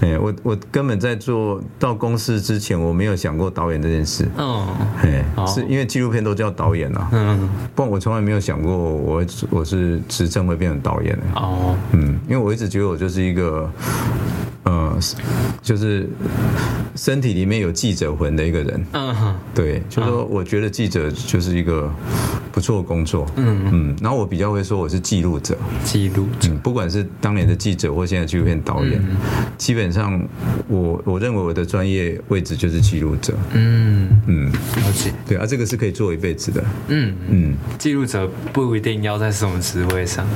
[0.00, 4.26] 哎，我我根本在做到公司之前，我没有想过导演这件事。
[4.38, 4.66] 嗯，
[5.02, 7.08] 哎，是因为纪录片都叫导演啊。
[7.12, 11.22] 嗯，不然我从来没有想过我我是执政会变成导演的。
[11.34, 13.70] 哦，嗯，因为我一直觉得我就是一个。
[14.64, 14.98] 呃，
[15.60, 16.08] 就是
[16.96, 18.86] 身体里面有记者魂的一个人。
[18.92, 21.92] 嗯哼，对，就是说，我觉得记者就是一个
[22.50, 23.26] 不错的工作。
[23.36, 25.56] 嗯嗯，然后我比较会说我是记录者。
[25.84, 29.04] 记录者，不管是当年的记者或现在纪录片导演，
[29.58, 30.22] 基本上
[30.68, 33.34] 我我认为我的专业位置就是记录者。
[33.52, 35.12] 嗯嗯，了解。
[35.26, 36.64] 对啊，这个是可以做一辈子的。
[36.88, 40.26] 嗯嗯，记录者不一定要在什么职位上。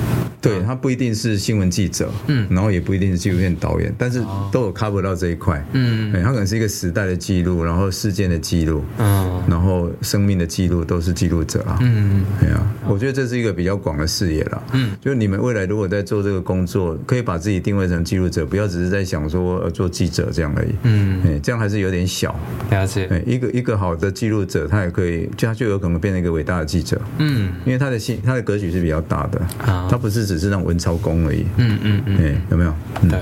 [0.41, 2.11] 对，他不一定是新闻记者。
[2.27, 4.23] 嗯，然后也不一定是纪录片导演，但是。
[4.51, 22.35] 都有 cover 到这一块，嗯，他可能是一个时代的记录，然后事件的记录，嗯，然后生命的记录，都是记录者啊，嗯，对啊，我觉得这是一个比较广的视野了，嗯，就是你们未来如果在做这个工作，可以把自己定位成记录者，不要只是在想说做记者这样而已，嗯，哎这样还是有点小，
[22.71, 32.75] 了解，一个一个好的记录者，他也可以，就他就有可能变成一个伟大的记者，嗯，因为他的心，他的格局是比较大的，啊，他不是只是让文超工而已，嗯嗯嗯，有没有？
[33.11, 33.21] 对。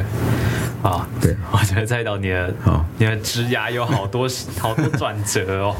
[0.82, 4.28] 啊，对，我觉得蔡导你的，好，你的职涯有好多
[4.58, 5.76] 好多转折哦。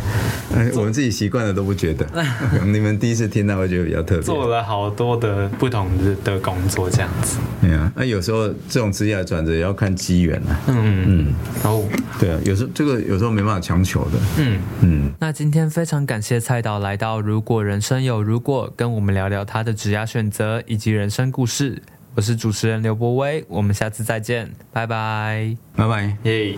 [0.55, 2.07] 哎，我们自己习惯了都不觉得，
[2.65, 4.23] 你们第一次听到会觉得比较特别。
[4.23, 7.39] 做了好多的不同的的工作，这样子。
[7.61, 10.61] 对啊，那有时候这种职业转折也要看机缘啊。
[10.69, 11.35] 嗯嗯。
[11.65, 11.85] 哦，
[12.19, 14.19] 对啊，有时候这个有时候没办法强求的。
[14.39, 15.13] 嗯嗯。
[15.21, 21.83] 那今天非常感谢蔡导来到《如果人生有如果》，跟我们聊聊他的职业选择以及人生故事。
[22.15, 26.57] 我是主持人刘博威，我们下次再见，拜拜，拜拜，耶。